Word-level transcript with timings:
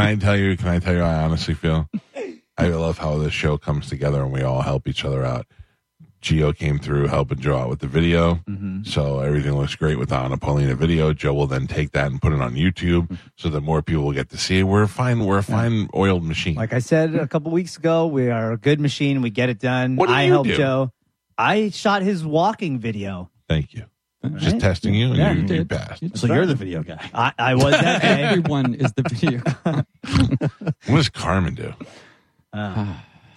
can 0.00 0.08
I 0.08 0.16
tell 0.16 0.36
you? 0.36 0.56
Can 0.56 0.68
I 0.68 0.78
tell 0.78 0.94
you? 0.94 1.00
how 1.00 1.08
I 1.20 1.24
honestly 1.24 1.54
feel. 1.54 1.88
I 2.58 2.68
love 2.68 2.98
how 2.98 3.16
this 3.18 3.32
show 3.32 3.56
comes 3.56 3.88
together 3.88 4.22
and 4.22 4.32
we 4.32 4.42
all 4.42 4.60
help 4.62 4.86
each 4.88 5.04
other 5.04 5.24
out. 5.24 5.46
Geo 6.20 6.52
came 6.52 6.78
through 6.78 7.06
helping 7.06 7.38
Joe 7.40 7.56
out 7.56 7.70
with 7.70 7.78
the 7.78 7.86
video, 7.86 8.34
Mm-hmm. 8.46 8.82
so 8.82 9.20
everything 9.20 9.52
looks 9.56 9.74
great 9.74 9.98
with 9.98 10.10
the 10.10 10.16
Anna 10.16 10.36
Paulina 10.36 10.74
video. 10.74 11.14
Joe 11.14 11.32
will 11.32 11.46
then 11.46 11.66
take 11.66 11.92
that 11.92 12.08
and 12.10 12.20
put 12.20 12.34
it 12.34 12.42
on 12.42 12.54
YouTube, 12.56 13.16
so 13.36 13.48
that 13.48 13.62
more 13.62 13.80
people 13.80 14.04
will 14.04 14.12
get 14.12 14.28
to 14.28 14.36
see 14.36 14.58
it. 14.58 14.64
We're 14.64 14.82
a 14.82 14.88
fine. 14.88 15.24
We're 15.24 15.38
a 15.38 15.42
fine 15.42 15.88
oiled 15.94 16.22
machine. 16.22 16.56
Like 16.56 16.74
I 16.74 16.80
said 16.80 17.14
a 17.14 17.26
couple 17.26 17.50
weeks 17.52 17.78
ago, 17.78 18.06
we 18.06 18.28
are 18.28 18.52
a 18.52 18.58
good 18.58 18.80
machine. 18.80 19.22
We 19.22 19.30
get 19.30 19.48
it 19.48 19.58
done. 19.60 19.96
What 19.96 20.08
do 20.08 20.12
I 20.12 20.24
you 20.24 20.32
help 20.32 20.46
do? 20.46 20.56
Joe. 20.58 20.92
I 21.38 21.70
shot 21.70 22.02
his 22.02 22.22
walking 22.22 22.78
video. 22.78 23.30
Thank 23.48 23.72
you. 23.72 23.84
Just 24.36 24.52
Right. 24.52 24.60
testing 24.60 24.94
you, 24.94 25.08
and 25.08 25.16
Yeah, 25.16 25.32
you, 25.32 25.42
you 25.46 25.54
you 25.54 25.64
passed. 25.64 26.02
It's 26.02 26.20
So 26.20 26.26
you're 26.26 26.44
the 26.46 26.54
video 26.54 26.82
guy. 26.82 26.98
I, 27.14 27.32
I 27.38 27.54
was 27.54 27.72
that 27.72 28.02
day. 28.02 28.22
Everyone 28.24 28.74
is 28.74 28.92
the 28.92 29.02
video. 29.02 29.40
What 30.86 30.96
does 30.96 31.08
Carmen 31.08 31.54
do? 31.54 31.72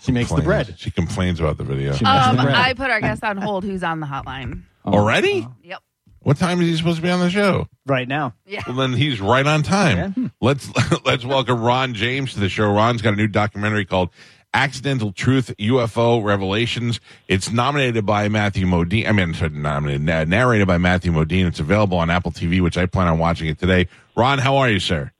She 0.02 0.12
makes 0.12 0.32
the 0.32 0.42
bread. 0.42 0.76
She 0.78 0.92
complains 0.92 1.40
about 1.40 1.56
the 1.58 1.64
video 1.64 1.94
She 1.94 2.04
Um, 2.04 2.36
the. 2.36 2.42
I 2.54 2.74
put 2.74 2.90
our 2.92 3.00
guest 3.00 3.24
on 3.24 3.38
hold 3.38 3.64
who's 3.64 3.84
on 3.84 4.02
the 4.02 4.06
hotline. 4.06 4.64
already. 4.86 5.48
Yep. 5.64 5.80
What 6.20 6.36
time 6.36 6.60
is 6.62 6.68
he 6.68 6.76
supposed 6.76 6.98
to 6.98 7.02
be 7.02 7.10
on 7.10 7.22
the 7.22 7.30
show? 7.30 7.70
right 7.86 8.06
now. 8.08 8.34
Yeah. 8.46 8.64
Well, 8.68 8.76
then 8.76 8.92
he's 8.94 9.22
right 9.22 9.46
on 9.48 9.64
time. 9.64 10.32
Let's 10.42 10.70
let's 11.06 11.24
welcome 11.24 11.62
Ron 11.62 11.94
James 11.94 12.34
to 12.34 12.42
the 12.42 12.50
show. 12.50 12.70
Ron's 12.70 13.02
got 13.02 13.14
a 13.14 13.16
new 13.16 13.28
documentary 13.28 13.86
called 13.86 14.10
"Accidental 14.54 15.12
Truth: 15.12 15.54
UFO 15.60 16.24
Revelations." 16.24 17.00
It's 17.28 17.52
nominated 17.52 18.06
by 18.06 18.30
Matthew 18.30 18.66
Modine. 18.66 19.08
I 19.08 19.12
mean, 19.12 19.34
sorry, 19.34 19.52
nominated, 19.52 20.02
na- 20.02 20.24
narrated 20.24 20.68
by 20.68 20.78
Matthew 20.78 21.12
Modine. 21.12 21.48
It's 21.48 21.60
available 21.60 21.98
on 21.98 22.10
Apple 22.10 22.32
TV, 22.32 22.62
which 22.62 22.78
I 22.78 22.86
plan 22.86 23.08
on 23.08 23.20
watching 23.20 23.48
it 23.48 23.60
today. 23.60 23.88
Ron, 24.16 24.40
how 24.40 24.58
are 24.58 24.70
you, 24.70 24.80
sir? 24.80 25.12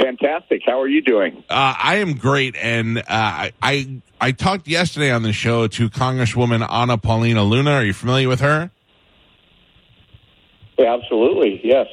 Fantastic. 0.00 0.62
How 0.64 0.80
are 0.80 0.88
you 0.88 1.02
doing? 1.02 1.42
Uh, 1.50 1.74
I 1.76 1.96
am 1.96 2.14
great, 2.14 2.54
and 2.56 2.98
uh, 2.98 3.02
I, 3.08 3.52
I 3.60 4.00
I 4.20 4.32
talked 4.32 4.68
yesterday 4.68 5.10
on 5.10 5.22
the 5.22 5.32
show 5.32 5.66
to 5.66 5.90
Congresswoman 5.90 6.66
Anna 6.70 6.98
Paulina 6.98 7.42
Luna. 7.42 7.72
Are 7.72 7.84
you 7.84 7.92
familiar 7.92 8.28
with 8.28 8.40
her? 8.40 8.70
Yeah, 10.78 10.94
absolutely. 10.94 11.60
Yes. 11.64 11.88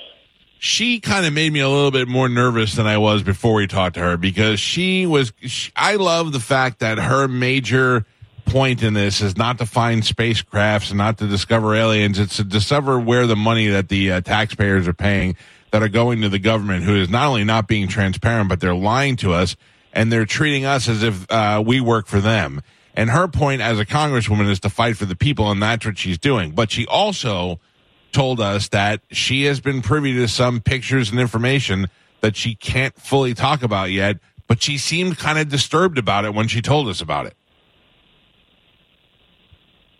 She 0.59 0.99
kind 0.99 1.25
of 1.25 1.33
made 1.33 1.51
me 1.51 1.59
a 1.59 1.69
little 1.69 1.91
bit 1.91 2.07
more 2.07 2.29
nervous 2.29 2.75
than 2.75 2.87
I 2.87 2.97
was 2.97 3.23
before 3.23 3.55
we 3.55 3.67
talked 3.67 3.95
to 3.95 4.01
her 4.01 4.17
because 4.17 4.59
she 4.59 5.05
was. 5.05 5.33
She, 5.41 5.71
I 5.75 5.95
love 5.95 6.31
the 6.31 6.39
fact 6.39 6.79
that 6.79 6.97
her 6.97 7.27
major 7.27 8.05
point 8.45 8.83
in 8.83 8.93
this 8.93 9.21
is 9.21 9.37
not 9.37 9.57
to 9.57 9.65
find 9.65 10.03
spacecrafts 10.03 10.89
and 10.89 10.97
not 10.97 11.17
to 11.17 11.27
discover 11.27 11.75
aliens. 11.75 12.19
It's 12.19 12.37
to 12.37 12.43
discover 12.43 12.99
where 12.99 13.27
the 13.27 13.35
money 13.35 13.67
that 13.67 13.89
the 13.89 14.13
uh, 14.13 14.21
taxpayers 14.21 14.87
are 14.87 14.93
paying 14.93 15.35
that 15.71 15.83
are 15.83 15.89
going 15.89 16.21
to 16.21 16.29
the 16.29 16.39
government, 16.39 16.83
who 16.83 16.95
is 16.95 17.09
not 17.09 17.27
only 17.27 17.43
not 17.43 17.67
being 17.67 17.87
transparent, 17.87 18.49
but 18.49 18.59
they're 18.59 18.75
lying 18.75 19.15
to 19.17 19.33
us 19.33 19.55
and 19.93 20.11
they're 20.11 20.25
treating 20.25 20.65
us 20.65 20.87
as 20.87 21.03
if 21.03 21.29
uh, 21.31 21.63
we 21.65 21.79
work 21.79 22.05
for 22.07 22.19
them. 22.19 22.61
And 22.93 23.09
her 23.09 23.27
point 23.27 23.61
as 23.61 23.79
a 23.79 23.85
congresswoman 23.85 24.49
is 24.49 24.59
to 24.61 24.69
fight 24.69 24.97
for 24.97 25.05
the 25.05 25.15
people, 25.15 25.51
and 25.51 25.61
that's 25.61 25.85
what 25.85 25.97
she's 25.97 26.17
doing. 26.17 26.51
But 26.51 26.71
she 26.71 26.85
also 26.85 27.59
told 28.15 28.39
us 28.39 28.69
that 28.69 29.01
she 29.11 29.43
has 29.43 29.59
been 29.59 29.81
privy 29.81 30.13
to 30.13 30.27
some 30.27 30.61
pictures 30.61 31.11
and 31.11 31.19
information 31.19 31.87
that 32.21 32.37
she 32.37 32.55
can't 32.55 32.95
fully 32.95 33.33
talk 33.33 33.61
about 33.61 33.91
yet, 33.91 34.17
but 34.47 34.63
she 34.63 34.77
seemed 34.77 35.17
kind 35.17 35.37
of 35.37 35.49
disturbed 35.49 35.97
about 35.97 36.23
it 36.23 36.33
when 36.33 36.47
she 36.47 36.61
told 36.61 36.87
us 36.87 37.01
about 37.01 37.25
it. 37.25 37.35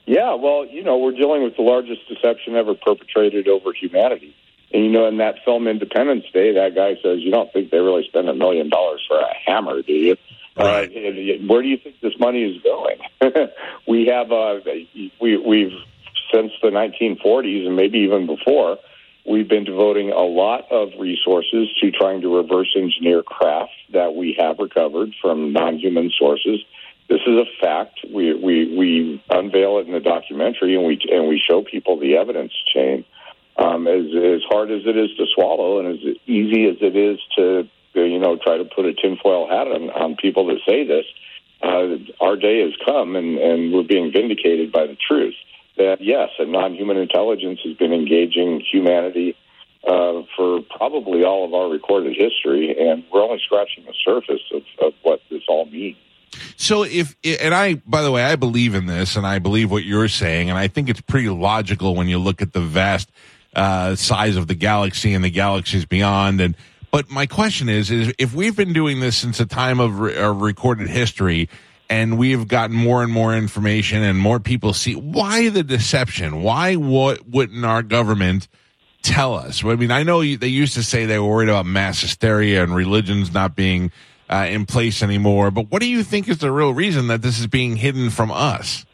Yeah, 0.06 0.36
well, 0.36 0.66
you 0.66 0.82
know, 0.82 0.98
we're 0.98 1.12
dealing 1.12 1.44
with 1.44 1.58
the 1.58 1.64
largest 1.64 2.08
deception 2.08 2.56
ever 2.56 2.74
perpetrated 2.74 3.50
over 3.50 3.74
humanity. 3.74 4.34
And, 4.72 4.86
you 4.86 4.92
know, 4.92 5.08
in 5.08 5.18
that 5.18 5.36
film 5.44 5.68
Independence 5.68 6.26
Day, 6.34 6.54
that 6.54 6.74
guy 6.74 6.96
says, 7.04 7.20
You 7.20 7.32
don't 7.32 7.52
think 7.52 7.70
they 7.70 7.80
really 7.80 8.06
spend 8.08 8.30
a 8.30 8.34
million 8.34 8.70
dollars 8.70 9.04
for 9.08 9.20
a 9.20 9.34
hammer, 9.46 9.82
do 9.82 9.92
you? 9.92 10.16
Right. 10.58 10.90
Uh, 10.90 11.46
where 11.48 11.62
do 11.62 11.68
you 11.68 11.78
think 11.78 12.00
this 12.00 12.18
money 12.18 12.44
is 12.44 12.62
going? 12.64 13.50
we 13.88 14.06
have, 14.06 14.32
uh, 14.32 14.60
we, 15.20 15.38
we've, 15.38 15.74
since 16.36 16.52
the 16.62 16.70
1940s 16.70 17.66
and 17.66 17.76
maybe 17.76 18.00
even 18.00 18.28
before, 18.28 18.78
we've 19.30 19.48
been 19.48 19.64
devoting 19.64 20.12
a 20.12 20.22
lot 20.22 20.72
of 20.72 20.90
resources 21.00 21.70
to 21.82 21.92
trying 21.92 22.22
to 22.22 22.36
reverse 22.36 22.76
engineer 22.76 23.24
craft 23.24 23.72
that 23.94 24.16
we 24.16 24.36
have 24.38 24.60
recovered 24.60 25.14
from 25.22 25.54
non 25.54 25.78
human 25.78 26.12
sources. 26.18 26.60
This 27.08 27.22
is 27.26 27.38
a 27.38 27.46
fact. 27.62 28.00
We, 28.12 28.34
we, 28.34 28.76
we 28.76 29.24
unveil 29.30 29.78
it 29.78 29.88
in 29.88 29.94
the 29.94 30.00
documentary 30.00 30.76
and 30.76 30.86
we, 30.86 31.00
and 31.12 31.28
we 31.28 31.40
show 31.40 31.64
people 31.64 32.00
the 32.00 32.16
evidence 32.18 32.54
chain. 32.74 33.06
Um, 33.58 33.88
as, 33.88 34.08
as 34.08 34.42
hard 34.50 34.70
as 34.70 34.82
it 34.86 34.98
is 34.98 35.16
to 35.16 35.26
swallow 35.34 35.80
and 35.80 35.88
as 35.88 36.18
easy 36.28 36.68
as 36.68 36.76
it 36.82 36.94
is 36.94 37.20
to, 37.38 37.70
you 37.94 38.20
know, 38.20 38.36
try 38.36 38.58
to 38.58 38.66
put 38.66 38.86
a 38.86 38.94
tinfoil 38.94 39.48
hat 39.48 39.68
on, 39.68 39.90
on 39.92 40.18
people 40.18 40.48
that 40.48 40.60
say 40.68 40.86
this, 40.86 41.06
uh, 41.64 41.96
our 42.20 42.36
day 42.36 42.60
has 42.64 42.74
come 42.86 43.16
and, 43.16 43.38
and 43.38 43.72
we're 43.72 43.88
being 43.88 44.12
vindicated 44.12 44.74
by 44.74 44.86
the 44.86 44.98
truth 45.08 45.36
that 45.78 45.98
yes, 46.00 46.30
a 46.40 46.46
non-human 46.46 46.98
intelligence 46.98 47.60
has 47.66 47.76
been 47.78 47.94
engaging 47.94 48.62
humanity 48.72 49.36
uh, 49.88 50.24
for 50.36 50.62
probably 50.76 51.24
all 51.24 51.46
of 51.46 51.54
our 51.54 51.70
recorded 51.70 52.16
history, 52.18 52.76
and 52.78 53.04
we're 53.14 53.22
only 53.22 53.40
scratching 53.46 53.86
the 53.86 53.94
surface 54.04 54.42
of, 54.54 54.64
of 54.82 54.94
what 55.04 55.22
this 55.30 55.44
all 55.48 55.66
means. 55.66 55.98
So 56.58 56.84
if 56.84 57.16
and 57.24 57.54
I 57.54 57.76
by 57.86 58.02
the 58.02 58.12
way 58.12 58.24
I 58.24 58.36
believe 58.36 58.76
in 58.76 58.86
this 58.86 59.16
and 59.16 59.26
I 59.26 59.40
believe 59.40 59.72
what 59.72 59.84
you're 59.84 60.08
saying 60.08 60.50
and 60.50 60.58
I 60.58 60.68
think 60.68 60.90
it's 60.90 61.02
pretty 61.02 61.30
logical 61.30 61.96
when 61.96 62.08
you 62.08 62.18
look 62.18 62.42
at 62.42 62.54
the 62.54 62.62
vast 62.62 63.10
uh, 63.56 63.96
size 63.96 64.36
of 64.36 64.48
the 64.48 64.56
galaxy 64.56 65.14
and 65.14 65.24
the 65.24 65.30
galaxies 65.30 65.86
beyond 65.86 66.42
and 66.42 66.56
but 66.92 67.10
my 67.10 67.26
question 67.26 67.70
is 67.70 67.90
is 67.90 68.14
if 68.18 68.34
we've 68.34 68.56
been 68.56 68.74
doing 68.74 69.00
this 69.00 69.18
since 69.18 69.38
the 69.38 69.46
time 69.46 69.80
of, 69.80 70.00
re- 70.00 70.18
of 70.18 70.42
recorded 70.42 70.90
history 70.90 71.50
and 71.90 72.18
we've 72.18 72.48
gotten 72.48 72.76
more 72.76 73.04
and 73.04 73.12
more 73.12 73.36
information 73.36 74.04
and 74.04 74.18
more 74.18 74.40
people 74.40 74.74
see 74.74 74.96
why 74.96 75.50
the 75.50 75.64
deception? 75.64 76.42
Why 76.42 76.76
what 76.76 77.28
wouldn't 77.28 77.64
our 77.66 77.84
government 77.84 78.48
tell 79.02 79.36
us? 79.36 79.64
I 79.64 79.76
mean 79.76 79.92
i 79.92 80.04
know 80.04 80.20
they 80.20 80.48
used 80.48 80.74
to 80.74 80.84
say 80.84 81.06
they 81.06 81.20
were 81.20 81.28
worried 81.28 81.50
about 81.50 81.66
mass 81.66 82.02
hysteria 82.02 82.64
and 82.64 82.76
religions 82.76 83.34
not 83.34 83.56
being 83.56 83.92
uh, 84.30 84.48
in 84.50 84.66
place 84.66 85.04
anymore 85.04 85.52
but 85.52 85.70
what 85.70 85.82
do 85.82 85.88
you 85.88 86.04
think 86.04 86.28
is 86.28 86.40
the 86.40 86.52
real 86.52 86.74
reason 86.74 87.08
that 87.08 87.22
this 87.22 87.40
is 87.40 87.48
being 87.48 87.76
hidden 87.76 88.10
from 88.10 88.32
us? 88.32 88.86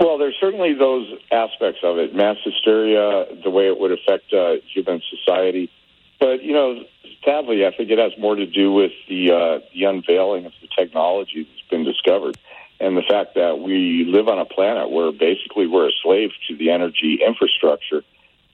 Well, 0.00 0.16
there's 0.16 0.36
certainly 0.40 0.72
those 0.72 1.12
aspects 1.30 1.80
of 1.82 1.98
it, 1.98 2.14
mass 2.14 2.36
hysteria, 2.42 3.26
the 3.44 3.50
way 3.50 3.66
it 3.66 3.78
would 3.78 3.92
affect 3.92 4.32
uh, 4.32 4.54
human 4.72 5.02
society. 5.10 5.70
But 6.18 6.42
you 6.42 6.54
know, 6.54 6.84
sadly, 7.24 7.66
I 7.66 7.70
think 7.76 7.90
it 7.90 7.98
has 7.98 8.12
more 8.18 8.34
to 8.34 8.46
do 8.46 8.72
with 8.72 8.92
the 9.08 9.32
uh, 9.32 9.66
the 9.74 9.84
unveiling 9.84 10.46
of 10.46 10.52
the 10.60 10.68
technology 10.76 11.44
that's 11.44 11.68
been 11.70 11.84
discovered, 11.84 12.38
and 12.78 12.96
the 12.96 13.02
fact 13.02 13.34
that 13.34 13.60
we 13.60 14.04
live 14.06 14.28
on 14.28 14.38
a 14.38 14.44
planet 14.44 14.90
where 14.90 15.12
basically 15.12 15.66
we're 15.66 15.88
a 15.88 15.92
slave 16.02 16.30
to 16.48 16.56
the 16.56 16.70
energy 16.70 17.20
infrastructure 17.24 18.02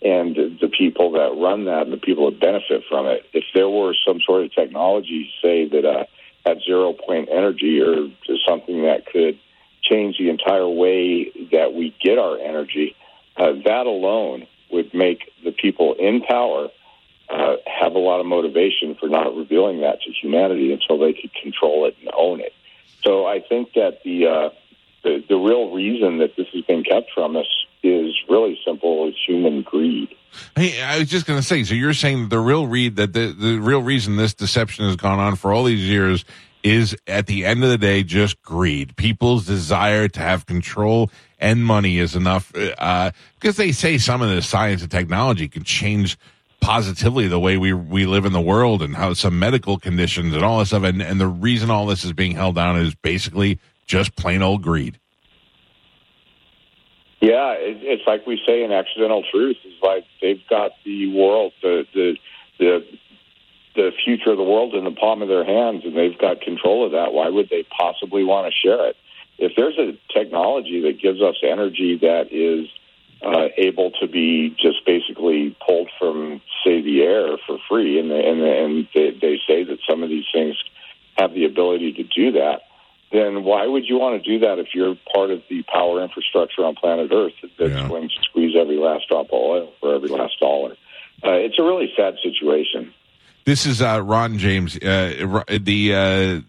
and 0.03 0.37
the 0.37 0.69
people 0.69 1.13
that 1.13 1.35
run 1.41 1.65
that 1.65 1.83
and 1.83 1.93
the 1.93 1.97
people 1.97 2.31
that 2.31 2.39
benefit 2.39 2.83
from 2.89 3.07
it. 3.07 3.25
If 3.33 3.45
there 3.55 3.69
were 3.69 3.95
some 4.07 4.21
sort 4.21 4.45
of 4.45 4.55
technology, 4.55 5.31
say 5.43 5.69
that 5.69 5.85
uh, 5.85 6.05
had 6.45 6.61
zero 6.63 6.93
point 6.93 7.29
energy 7.31 7.81
or 7.81 8.09
something 8.47 8.83
that 8.83 9.07
could 9.07 9.39
change 9.83 10.19
the 10.19 10.29
entire 10.29 10.69
way 10.69 11.31
that 11.53 11.73
we 11.73 11.95
get 12.03 12.19
our 12.19 12.39
energy, 12.39 12.95
uh, 13.37 13.53
that 13.65 13.87
alone 13.87 14.47
would 14.71 14.93
make 14.93 15.31
the 15.45 15.53
people 15.53 15.95
in 15.99 16.23
power 16.23 16.69
uh, 17.29 17.57
have 17.67 17.95
a 17.95 17.99
lot 17.99 18.21
of 18.21 18.27
motivation 18.27 18.97
for 18.99 19.09
not 19.09 19.35
revealing 19.35 19.81
that 19.81 20.01
to 20.03 20.13
humanity 20.13 20.73
until 20.73 20.99
they 20.99 21.13
could 21.13 21.33
control 21.35 21.87
it 21.87 21.97
and 22.01 22.11
own 22.17 22.41
it. 22.41 22.53
So 23.05 23.27
I 23.27 23.41
think 23.41 23.73
that 23.75 24.01
the 24.05 24.27
uh, 24.27 24.51
the, 25.03 25.25
the 25.29 25.37
real 25.37 25.73
reason 25.73 26.19
that 26.19 26.37
this 26.37 26.47
has 26.53 26.63
been 26.63 26.83
kept 26.83 27.11
from 27.15 27.37
us 27.37 27.47
is 27.83 28.15
really 28.29 28.59
simple: 28.65 29.09
it's 29.09 29.19
human 29.27 29.63
greed. 29.63 30.15
Hey, 30.55 30.81
I 30.83 30.99
was 30.99 31.09
just 31.09 31.27
going 31.27 31.41
to 31.41 31.47
say. 31.47 31.65
So 31.65 31.75
you're 31.75 31.95
saying 31.95 32.29
the 32.29 32.41
real 32.41 32.67
read 32.67 32.97
that 32.97 33.13
the 33.13 33.33
the 33.33 33.59
real 33.59 33.83
reason 33.83 34.17
this 34.17 34.35
deception 34.35 34.87
has 34.87 34.97
gone 34.97 35.19
on 35.19 35.37
for 35.37 35.53
all 35.53 35.65
these 35.65 35.89
years 35.89 36.25
is 36.63 36.97
at 37.07 37.27
the 37.27 37.45
end 37.45 37.63
of 37.63 37.71
the 37.71 37.79
day 37.79 38.03
just 38.03 38.43
greed. 38.43 38.97
People's 38.97 39.47
desire 39.47 40.09
to 40.09 40.21
have 40.21 40.47
control 40.47 41.11
and 41.39 41.65
money 41.65 41.99
is 41.99 42.17
enough. 42.17 42.53
Uh, 42.79 43.13
because 43.39 43.57
they 43.57 43.71
say 43.71 43.99
some 43.99 44.21
of 44.21 44.31
the 44.31 44.43
science 44.43 44.83
and 44.83 44.91
technology 44.91 45.47
can 45.47 45.63
change 45.63 46.19
positively 46.67 47.29
the 47.29 47.39
way 47.39 47.57
we 47.57 47.73
we 47.73 48.07
live 48.07 48.25
in 48.25 48.33
the 48.33 48.41
world 48.41 48.83
and 48.83 48.97
how 48.97 49.15
some 49.15 49.39
medical 49.39 49.79
conditions 49.79 50.35
and 50.35 50.43
all 50.43 50.59
this 50.59 50.69
stuff. 50.69 50.83
And 50.83 51.01
and 51.01 51.21
the 51.21 51.29
reason 51.29 51.71
all 51.71 51.87
this 51.87 52.05
is 52.05 52.13
being 52.13 52.33
held 52.33 52.57
down 52.57 52.77
is 52.77 52.93
basically 52.97 53.61
just 53.87 54.17
plain 54.17 54.43
old 54.43 54.63
greed. 54.63 54.99
Yeah, 57.21 57.53
it, 57.53 57.79
it's 57.83 58.03
like 58.07 58.27
we 58.27 58.41
say 58.45 58.65
in 58.65 58.73
accidental 58.73 59.23
truth. 59.31 59.57
It's 59.65 59.83
like 59.83 60.05
they've 60.21 60.43
got 60.51 60.73
the 60.85 61.07
world, 61.15 61.53
the 61.63 61.85
the 61.95 62.17
the 62.59 62.81
the 63.77 63.91
future 64.05 64.33
of 64.33 64.37
the 64.37 64.43
world 64.43 64.75
in 64.75 64.83
the 64.83 64.91
palm 64.91 65.23
of 65.23 65.29
their 65.29 65.45
hands, 65.45 65.83
and 65.85 65.97
they've 65.97 66.19
got 66.19 66.41
control 66.41 66.85
of 66.85 66.93
that. 66.93 67.13
Why 67.13 67.29
would 67.29 67.49
they 67.49 67.65
possibly 67.79 68.25
want 68.25 68.53
to 68.53 68.53
share 68.53 68.89
it? 68.89 68.97
If 69.39 69.53
there's 69.57 69.79
a 69.79 69.97
technology 70.13 70.81
that 70.83 71.01
gives 71.01 71.23
us 71.23 71.37
energy 71.45 71.99
that 72.01 72.33
is 72.33 72.67
uh, 73.25 73.49
able 73.57 73.91
to 74.01 74.07
be 74.07 74.55
just 74.61 74.85
basically 74.85 75.57
pulled 75.67 75.91
from, 75.99 76.41
say, 76.65 76.81
the 76.83 77.03
air 77.03 77.37
for 77.47 77.59
free, 77.69 77.99
and 77.99 78.11
and 78.11 78.41
and 78.43 78.89
they, 78.95 79.11
they 79.21 79.39
say 79.47 79.65
that 79.65 79.79
some 79.89 80.03
of 80.03 80.09
these 80.09 80.27
things 80.33 80.57
have 81.17 81.33
the 81.33 81.45
ability 81.45 81.93
to 81.95 82.03
do 82.05 82.33
that. 82.33 82.63
Then 83.13 83.45
why 83.45 83.67
would 83.67 83.85
you 83.89 83.99
want 83.99 84.23
to 84.23 84.31
do 84.31 84.41
that 84.41 84.59
if 84.59 84.75
you're 84.75 84.97
part 85.15 85.31
of 85.31 85.41
the 85.49 85.63
power 85.73 86.03
infrastructure 86.03 86.65
on 86.65 86.75
planet 86.75 87.11
Earth 87.13 87.33
that's 87.59 87.71
Yeah. 87.73 87.89
going 87.89 88.09
to 88.09 88.15
squeeze 88.23 88.55
every 88.59 88.77
last 88.77 89.09
drop 89.09 89.27
of 89.27 89.33
oil 89.33 89.73
for 89.81 89.95
every 89.95 90.09
last 90.09 90.39
dollar? 90.41 90.73
Uh, 91.25 91.31
it's 91.33 91.59
a 91.59 91.63
really 91.63 91.91
sad 91.97 92.17
situation. 92.23 92.93
This 93.45 93.65
is 93.65 93.81
uh, 93.81 94.03
Ron 94.05 94.39
James. 94.39 94.77
Uh, 94.77 95.45
the 95.61 95.95
uh, 95.95 96.41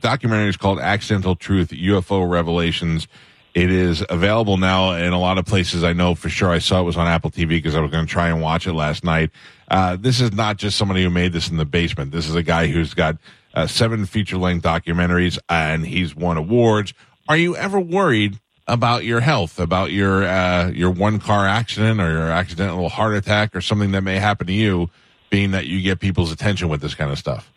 documentary 0.00 0.48
is 0.48 0.56
called 0.56 0.78
Accidental 0.78 1.34
Truth 1.34 1.70
UFO 1.70 2.30
Revelations. 2.30 3.08
It 3.54 3.70
is 3.70 4.04
available 4.10 4.56
now 4.56 4.92
in 4.92 5.12
a 5.12 5.18
lot 5.18 5.38
of 5.38 5.46
places. 5.46 5.84
I 5.84 5.92
know 5.92 6.16
for 6.16 6.28
sure. 6.28 6.50
I 6.50 6.58
saw 6.58 6.80
it 6.80 6.84
was 6.84 6.96
on 6.96 7.06
Apple 7.06 7.30
TV 7.30 7.50
because 7.50 7.76
I 7.76 7.80
was 7.80 7.90
going 7.90 8.04
to 8.04 8.10
try 8.10 8.28
and 8.28 8.42
watch 8.42 8.66
it 8.66 8.72
last 8.72 9.04
night. 9.04 9.30
Uh, 9.68 9.96
this 9.96 10.20
is 10.20 10.32
not 10.32 10.56
just 10.56 10.76
somebody 10.76 11.04
who 11.04 11.10
made 11.10 11.32
this 11.32 11.48
in 11.48 11.56
the 11.56 11.64
basement. 11.64 12.10
This 12.10 12.28
is 12.28 12.34
a 12.34 12.42
guy 12.42 12.66
who's 12.66 12.94
got 12.94 13.16
uh, 13.54 13.68
seven 13.68 14.06
feature 14.06 14.36
length 14.36 14.64
documentaries 14.64 15.38
and 15.48 15.86
he's 15.86 16.16
won 16.16 16.36
awards. 16.36 16.94
Are 17.28 17.36
you 17.36 17.56
ever 17.56 17.78
worried 17.78 18.40
about 18.66 19.04
your 19.04 19.20
health, 19.20 19.60
about 19.60 19.92
your 19.92 20.24
uh, 20.24 20.70
your 20.70 20.90
one 20.90 21.20
car 21.20 21.46
accident 21.46 22.00
or 22.00 22.10
your 22.10 22.30
accidental 22.30 22.88
heart 22.88 23.14
attack 23.14 23.54
or 23.54 23.60
something 23.60 23.92
that 23.92 24.02
may 24.02 24.18
happen 24.18 24.46
to 24.48 24.52
you, 24.52 24.90
being 25.30 25.52
that 25.52 25.66
you 25.66 25.80
get 25.80 26.00
people's 26.00 26.32
attention 26.32 26.68
with 26.68 26.80
this 26.80 26.94
kind 26.94 27.10
of 27.10 27.18
stuff? 27.18 27.52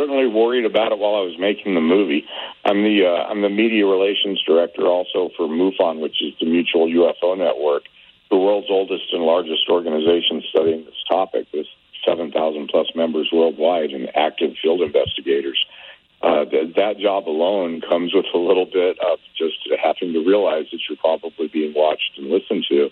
Certainly 0.00 0.28
worried 0.28 0.64
about 0.64 0.92
it 0.92 0.98
while 0.98 1.16
I 1.16 1.28
was 1.28 1.36
making 1.38 1.74
the 1.74 1.84
movie. 1.84 2.24
I'm 2.64 2.82
the 2.82 3.04
uh, 3.04 3.28
I'm 3.28 3.42
the 3.42 3.50
media 3.50 3.84
relations 3.84 4.42
director 4.48 4.86
also 4.86 5.28
for 5.36 5.46
MUFON, 5.46 6.00
which 6.00 6.22
is 6.22 6.32
the 6.40 6.46
Mutual 6.46 6.88
UFO 6.88 7.36
Network, 7.36 7.82
the 8.30 8.38
world's 8.38 8.70
oldest 8.70 9.12
and 9.12 9.22
largest 9.24 9.68
organization 9.68 10.42
studying 10.48 10.86
this 10.86 11.04
topic, 11.06 11.48
with 11.52 11.66
7,000 12.08 12.32
plus 12.68 12.86
members 12.94 13.28
worldwide 13.30 13.90
and 13.90 14.08
active 14.16 14.56
field 14.62 14.80
investigators. 14.80 15.62
Uh, 16.22 16.46
th- 16.46 16.74
that 16.76 16.96
job 16.96 17.28
alone 17.28 17.82
comes 17.82 18.14
with 18.14 18.24
a 18.32 18.38
little 18.38 18.64
bit 18.64 18.96
of 19.00 19.18
just 19.36 19.68
having 19.84 20.14
to 20.14 20.24
realize 20.24 20.64
that 20.72 20.80
you're 20.88 20.96
probably 20.96 21.48
being 21.48 21.74
watched 21.76 22.16
and 22.16 22.30
listened 22.30 22.64
to. 22.70 22.88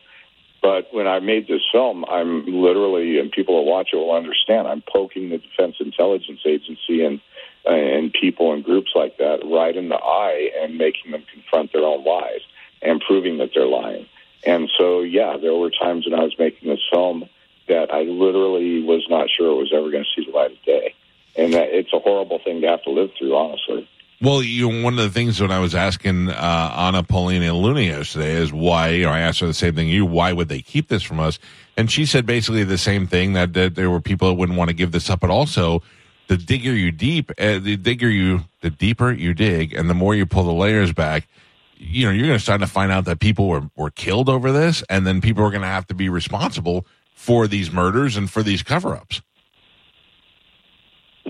But 0.60 0.93
when 0.93 1.06
I 1.06 1.20
made 1.20 1.46
this 1.46 1.62
film, 1.70 2.05
I'm 2.08 2.44
literally, 2.46 3.19
and 3.19 3.31
people 3.31 3.56
that 3.56 3.70
watch 3.70 3.90
it 3.93 3.96
will 3.96 4.12
understand, 4.12 4.66
I'm 4.66 4.82
poking 4.82 5.31
the 5.31 5.38
Defense 5.38 5.76
Intelligence 5.81 6.40
Agency 6.44 7.05
and 7.05 7.20
and 7.64 8.12
people 8.12 8.52
and 8.55 8.64
groups 8.64 8.93
like 8.94 9.19
that 9.19 9.40
right 9.44 9.76
in 9.76 9.88
the 9.88 9.96
eye 9.96 10.50
and 10.60 10.78
making 10.78 11.10
them 11.10 11.25
confront 11.31 11.72
their 11.72 11.82
own 11.84 12.02
lies 12.02 12.40
and 12.81 13.00
proving 13.00 13.38
that 13.38 13.50
they're 13.55 13.66
lying. 13.66 14.06
And 14.46 14.70
so, 14.78 15.00
yeah, 15.00 15.37
there 15.37 15.55
were 15.55 15.70
times 15.70 16.06
when 16.06 16.19
I 16.19 16.22
was 16.22 16.38
making 16.38 16.69
this 16.70 16.81
film 16.90 17.28
that 17.66 17.93
I 17.93 18.02
literally 18.02 18.82
was 18.82 19.06
not 19.10 19.28
sure 19.28 19.50
it 19.50 19.60
was 19.60 19.72
ever 19.75 19.90
going 19.90 20.05
to 20.05 20.10
see 20.14 20.31
the 20.31 20.37
light 20.37 20.52
of 20.52 20.62
day. 20.62 20.94
And 21.37 21.52
that 21.55 21.69
it's 21.70 21.93
a 21.93 21.99
horrible 21.99 22.38
thing 22.38 22.62
to 22.62 22.69
have 22.69 22.82
to 22.84 22.90
live 22.90 23.10
through, 23.19 23.37
honestly. 23.37 23.88
Well, 24.20 24.43
you 24.43 24.69
know, 24.69 24.82
one 24.82 24.99
of 24.99 25.05
the 25.05 25.11
things 25.11 25.41
when 25.41 25.53
I 25.53 25.61
was 25.61 25.76
asking 25.76 26.31
uh, 26.31 26.75
Anna 26.76 27.05
Paulina 27.05 27.55
Luna 27.55 27.82
yesterday 27.82 28.32
is 28.32 28.53
why, 28.53 29.05
I 29.05 29.20
asked 29.20 29.38
her 29.41 29.47
the 29.47 29.55
same 29.55 29.76
thing 29.76 29.88
you, 29.88 30.05
why 30.05 30.32
would 30.32 30.49
they 30.49 30.61
keep 30.61 30.88
this 30.88 31.05
from 31.05 31.20
us? 31.20 31.38
And 31.76 31.88
she 31.88 32.05
said 32.05 32.26
basically 32.26 32.65
the 32.65 32.79
same 32.79 33.06
thing 33.06 33.35
that, 33.35 33.53
that 33.53 33.76
there 33.76 33.91
were 33.91 34.00
people 34.00 34.29
that 34.29 34.35
wouldn't 34.35 34.59
want 34.59 34.70
to 34.70 34.75
give 34.75 34.91
this 34.91 35.09
up, 35.09 35.20
but 35.20 35.31
also 35.31 35.82
the 36.26 36.37
digger 36.37 36.73
you 36.73 36.91
deep, 36.91 37.31
uh, 37.38 37.61
the 37.61 37.76
digger 37.76 38.11
you, 38.11 38.41
the 38.61 38.70
deeper 38.70 39.12
you 39.12 39.35
dig, 39.35 39.73
and 39.73 39.88
the 39.88 39.94
more 39.94 40.17
you 40.17 40.26
pull 40.26 40.43
the 40.43 40.53
layers 40.53 40.93
back, 40.93 41.29
you 41.76 42.05
know, 42.05 42.11
you're 42.11 42.26
going 42.26 42.38
to 42.38 42.43
start 42.43 42.61
to 42.61 42.67
find 42.67 42.91
out 42.91 43.05
that 43.05 43.20
people 43.20 43.47
were, 43.47 43.70
were 43.76 43.91
killed 43.91 44.29
over 44.29 44.50
this, 44.50 44.82
and 44.91 45.06
then 45.06 45.20
people 45.20 45.44
are 45.44 45.50
going 45.50 45.62
to 45.62 45.69
have 45.69 45.87
to 45.87 45.94
be 45.94 46.09
responsible 46.09 46.85
for 47.15 47.47
these 47.47 47.70
murders 47.70 48.17
and 48.17 48.29
for 48.29 48.43
these 48.43 48.65
cover 48.65 48.97
ups. 48.97 49.23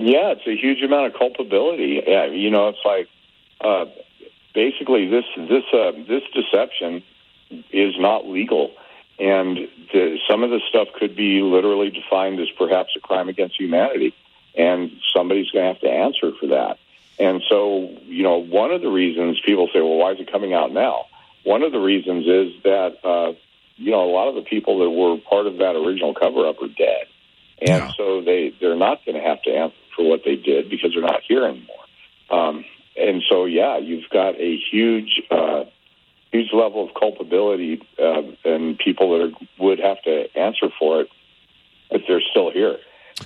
Yeah, 0.01 0.33
it's 0.33 0.47
a 0.47 0.57
huge 0.57 0.83
amount 0.83 1.07
of 1.07 1.19
culpability. 1.19 2.03
Yeah, 2.07 2.27
you 2.27 2.51
know, 2.51 2.69
it's 2.69 2.85
like 2.85 3.09
uh, 3.61 3.87
basically 4.55 5.09
this 5.09 5.25
this 5.37 5.65
uh, 5.73 5.93
this 6.07 6.23
deception 6.33 7.03
is 7.73 7.95
not 7.99 8.27
legal, 8.27 8.73
and 9.19 9.57
the, 9.93 10.19
some 10.29 10.45
of 10.45 10.51
this 10.51 10.63
stuff 10.69 10.89
could 10.99 11.17
be 11.17 11.41
literally 11.43 11.91
defined 11.91 12.39
as 12.41 12.49
perhaps 12.57 12.91
a 12.97 13.01
crime 13.01 13.29
against 13.29 13.59
humanity, 13.59 14.15
and 14.57 14.93
somebody's 15.15 15.51
going 15.51 15.65
to 15.65 15.73
have 15.73 15.81
to 15.81 15.91
answer 15.91 16.33
for 16.39 16.49
that. 16.49 16.79
And 17.19 17.43
so, 17.49 17.89
you 18.05 18.23
know, 18.23 18.39
one 18.39 18.71
of 18.71 18.81
the 18.81 18.91
reasons 18.91 19.41
people 19.45 19.69
say, 19.73 19.81
"Well, 19.81 19.97
why 19.97 20.13
is 20.13 20.21
it 20.21 20.31
coming 20.31 20.55
out 20.55 20.73
now?" 20.73 21.07
One 21.43 21.63
of 21.63 21.73
the 21.73 21.81
reasons 21.81 22.27
is 22.27 22.63
that 22.63 22.99
uh, 23.03 23.33
you 23.77 23.91
know 23.91 24.05
a 24.09 24.13
lot 24.13 24.29
of 24.29 24.37
the 24.37 24.43
people 24.43 24.79
that 24.81 24.91
were 24.91 25.17
part 25.29 25.49
of 25.49 25.59
that 25.59 25.75
original 25.75 26.15
cover 26.15 26.47
up 26.47 26.63
are 26.63 26.69
dead, 26.69 27.07
and 27.61 27.69
Yeah. 27.69 27.91
so 27.97 28.21
they 28.23 28.53
they're 28.61 28.77
not 28.77 29.05
going 29.05 29.17
to 29.17 29.27
have 29.27 29.43
to 29.43 29.51
answer 29.51 29.77
for 29.97 30.09
what 30.09 30.23
they 30.25 30.37
did 30.37 30.71
because 30.71 30.93
they're 30.93 31.03
not 31.03 31.23
here 31.27 31.45
anymore. 31.45 31.85
Um, 32.31 32.65
and 32.97 33.23
so, 33.29 33.45
yeah, 33.45 33.79
you've 33.79 34.09
got 34.11 34.35
a 34.41 34.59
huge, 34.71 35.23
uh, 35.31 35.65
huge 36.33 36.53
level 36.53 36.85
of 36.87 36.95
culpability, 36.95 37.81
uh, 37.99 38.23
and 38.45 38.77
people 38.79 39.17
that 39.17 39.25
are, 39.27 39.47
would 39.59 39.79
have 39.79 40.03
to 40.03 40.27
answer 40.37 40.69
for 40.79 41.03
it 41.03 41.09
if 41.91 42.03
they're 42.09 42.21
still 42.31 42.51
here. 42.51 42.79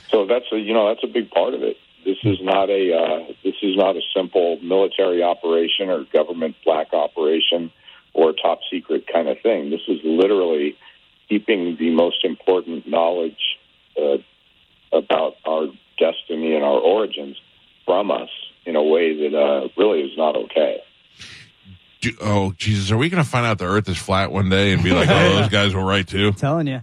So 0.08 0.26
that's 0.26 0.44
a, 0.52 0.58
you 0.58 0.72
know, 0.74 0.88
that's 0.88 1.02
a 1.04 1.12
big 1.12 1.30
part 1.30 1.54
of 1.54 1.62
it. 1.62 1.76
This 2.04 2.18
is 2.24 2.38
not 2.42 2.68
a, 2.68 2.94
uh, 2.94 3.32
this 3.44 3.54
is 3.62 3.76
not 3.76 3.96
a 3.96 4.00
simple 4.14 4.58
military 4.60 5.22
operation 5.22 5.88
or 5.88 6.04
government 6.12 6.56
black 6.64 6.92
operation 6.92 7.70
or 8.12 8.32
top 8.32 8.60
secret 8.70 9.06
kind 9.10 9.28
of 9.28 9.40
thing. 9.40 9.70
This 9.70 9.82
is 9.88 10.00
literally 10.04 10.76
keeping 11.28 11.76
the 11.78 11.90
most 11.90 12.24
important 12.24 12.88
knowledge 12.88 13.51
uh, 14.02 14.96
about 14.96 15.34
our 15.46 15.66
destiny 15.98 16.54
and 16.54 16.64
our 16.64 16.78
origins 16.78 17.36
from 17.84 18.10
us 18.10 18.28
in 18.66 18.76
a 18.76 18.82
way 18.82 19.16
that 19.28 19.36
uh, 19.36 19.68
really 19.76 20.00
is 20.00 20.16
not 20.16 20.36
okay. 20.36 20.80
Do, 22.00 22.12
oh, 22.20 22.52
Jesus, 22.56 22.90
are 22.90 22.96
we 22.96 23.08
going 23.08 23.22
to 23.22 23.28
find 23.28 23.46
out 23.46 23.58
the 23.58 23.66
earth 23.66 23.88
is 23.88 23.96
flat 23.96 24.32
one 24.32 24.48
day 24.48 24.72
and 24.72 24.82
be 24.82 24.90
like, 24.90 25.08
oh, 25.08 25.40
those 25.40 25.48
guys 25.50 25.74
were 25.74 25.84
right 25.84 26.06
too? 26.06 26.28
I'm 26.28 26.34
telling 26.34 26.66
you. 26.66 26.82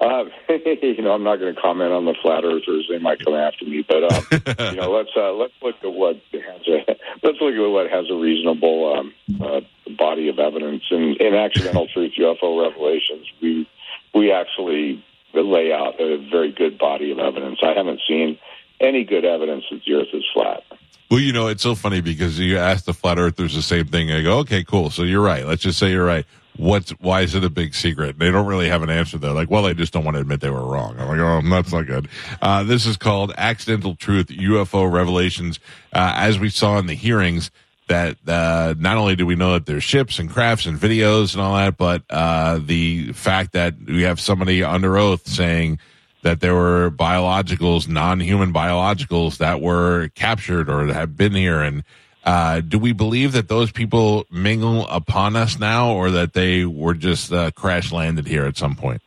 Uh, 0.00 0.24
you 0.48 1.02
know, 1.02 1.12
I'm 1.12 1.22
not 1.22 1.36
going 1.36 1.54
to 1.54 1.60
comment 1.60 1.92
on 1.92 2.04
the 2.04 2.14
flat 2.20 2.44
earthers; 2.44 2.86
they 2.90 2.98
might 2.98 3.24
come 3.24 3.34
after 3.34 3.64
me. 3.64 3.84
But 3.86 4.12
uh, 4.12 4.70
you 4.70 4.76
know, 4.76 4.90
let's 4.90 5.10
uh, 5.16 5.32
let's 5.32 5.54
look 5.62 5.76
at 5.82 5.92
what 5.92 6.16
has 6.32 6.68
a 6.68 6.96
let's 7.22 7.38
look 7.40 7.54
at 7.54 7.70
what 7.70 7.90
has 7.90 8.06
a 8.10 8.14
reasonable 8.14 8.92
um, 8.92 9.14
uh, 9.40 9.60
body 9.96 10.28
of 10.28 10.38
evidence. 10.38 10.82
And 10.90 11.16
in 11.18 11.34
accidental 11.34 11.86
truth 11.88 12.12
UFO 12.18 12.68
revelations, 12.68 13.26
we 13.40 13.68
we 14.14 14.32
actually 14.32 15.04
lay 15.34 15.72
out 15.72 16.00
a 16.00 16.28
very 16.30 16.52
good 16.52 16.78
body 16.78 17.10
of 17.10 17.18
evidence. 17.18 17.58
I 17.62 17.74
haven't 17.74 18.00
seen 18.06 18.38
any 18.80 19.04
good 19.04 19.24
evidence 19.24 19.64
that 19.70 19.80
the 19.84 19.94
Earth 19.94 20.08
is 20.12 20.24
flat. 20.32 20.62
Well, 21.10 21.20
you 21.20 21.32
know, 21.32 21.48
it's 21.48 21.62
so 21.62 21.74
funny 21.74 22.00
because 22.00 22.38
you 22.38 22.56
ask 22.58 22.86
the 22.86 22.94
flat 22.94 23.18
earthers 23.18 23.54
the 23.54 23.62
same 23.62 23.86
thing. 23.86 24.10
I 24.10 24.22
go, 24.22 24.38
okay, 24.38 24.64
cool. 24.64 24.90
So 24.90 25.02
you're 25.02 25.22
right. 25.22 25.46
Let's 25.46 25.62
just 25.62 25.78
say 25.78 25.90
you're 25.90 26.04
right. 26.04 26.24
What's 26.56 26.90
why 26.92 27.22
is 27.22 27.34
it 27.34 27.44
a 27.44 27.50
big 27.50 27.74
secret? 27.74 28.18
They 28.18 28.30
don't 28.30 28.46
really 28.46 28.68
have 28.68 28.82
an 28.82 28.90
answer. 28.90 29.18
They're 29.18 29.32
like, 29.32 29.50
well, 29.50 29.64
they 29.64 29.74
just 29.74 29.92
don't 29.92 30.04
want 30.04 30.16
to 30.16 30.20
admit 30.20 30.40
they 30.40 30.50
were 30.50 30.64
wrong. 30.64 30.96
I'm 30.98 31.08
like, 31.08 31.18
oh, 31.18 31.48
that's 31.50 31.72
not 31.72 31.86
good. 31.86 32.08
Uh, 32.40 32.62
this 32.62 32.86
is 32.86 32.96
called 32.96 33.32
accidental 33.36 33.96
truth 33.96 34.28
UFO 34.28 34.90
revelations. 34.90 35.58
Uh, 35.92 36.14
as 36.16 36.38
we 36.38 36.48
saw 36.48 36.78
in 36.78 36.86
the 36.86 36.94
hearings, 36.94 37.50
that 37.88 38.16
uh, 38.26 38.74
not 38.78 38.96
only 38.96 39.16
do 39.16 39.26
we 39.26 39.36
know 39.36 39.52
that 39.52 39.66
there's 39.66 39.84
ships 39.84 40.18
and 40.18 40.30
crafts 40.30 40.66
and 40.66 40.78
videos 40.78 41.34
and 41.34 41.42
all 41.42 41.56
that, 41.56 41.76
but 41.76 42.02
uh, 42.10 42.58
the 42.64 43.12
fact 43.12 43.52
that 43.52 43.74
we 43.86 44.02
have 44.02 44.20
somebody 44.20 44.62
under 44.62 44.96
oath 44.96 45.26
saying 45.26 45.78
that 46.22 46.40
there 46.40 46.54
were 46.54 46.90
biologicals, 46.90 47.86
non-human 47.86 48.52
biologicals 48.52 49.36
that 49.38 49.60
were 49.60 50.08
captured 50.14 50.70
or 50.70 50.86
have 50.86 51.16
been 51.16 51.34
here. 51.34 51.60
And 51.60 51.84
uh, 52.24 52.60
do 52.60 52.78
we 52.78 52.92
believe 52.92 53.32
that 53.32 53.48
those 53.48 53.70
people 53.70 54.24
mingle 54.30 54.88
upon 54.88 55.36
us 55.36 55.58
now, 55.58 55.92
or 55.92 56.10
that 56.10 56.32
they 56.32 56.64
were 56.64 56.94
just 56.94 57.30
uh, 57.30 57.50
crash 57.50 57.92
landed 57.92 58.26
here 58.26 58.46
at 58.46 58.56
some 58.56 58.74
point? 58.74 59.02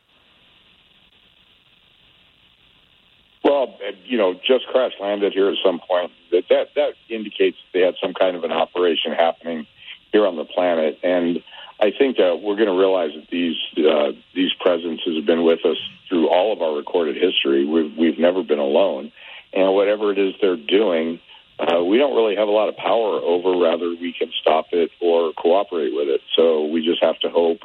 Well, 3.42 3.74
uh, 3.84 3.92
you 4.18 4.24
know, 4.24 4.34
just 4.34 4.66
crash 4.66 4.90
landed 5.00 5.32
here 5.32 5.48
at 5.48 5.54
some 5.64 5.78
point. 5.78 6.10
That 6.32 6.42
that 6.50 6.74
that 6.74 6.94
indicates 7.08 7.56
they 7.72 7.82
had 7.82 7.94
some 8.02 8.14
kind 8.14 8.34
of 8.34 8.42
an 8.42 8.50
operation 8.50 9.12
happening 9.12 9.64
here 10.10 10.26
on 10.26 10.34
the 10.34 10.44
planet, 10.44 10.98
and 11.04 11.40
I 11.78 11.92
think 11.96 12.16
that 12.16 12.40
we're 12.42 12.56
going 12.56 12.66
to 12.66 12.76
realize 12.76 13.12
that 13.14 13.28
these 13.30 13.54
uh, 13.78 14.10
these 14.34 14.52
presences 14.58 15.14
have 15.14 15.24
been 15.24 15.44
with 15.44 15.64
us 15.64 15.76
through 16.08 16.28
all 16.30 16.52
of 16.52 16.60
our 16.60 16.74
recorded 16.74 17.14
history. 17.14 17.64
We've 17.64 17.96
we've 17.96 18.18
never 18.18 18.42
been 18.42 18.58
alone, 18.58 19.12
and 19.52 19.72
whatever 19.72 20.10
it 20.10 20.18
is 20.18 20.34
they're 20.40 20.56
doing, 20.56 21.20
uh, 21.60 21.84
we 21.84 21.96
don't 21.96 22.16
really 22.16 22.34
have 22.34 22.48
a 22.48 22.50
lot 22.50 22.68
of 22.68 22.76
power 22.76 23.20
over. 23.22 23.56
Rather, 23.56 23.90
we 23.90 24.12
can 24.12 24.32
stop 24.40 24.66
it 24.72 24.90
or 25.00 25.32
cooperate 25.34 25.94
with 25.94 26.08
it. 26.08 26.22
So 26.34 26.64
we 26.64 26.84
just 26.84 27.04
have 27.04 27.20
to 27.20 27.28
hope 27.28 27.60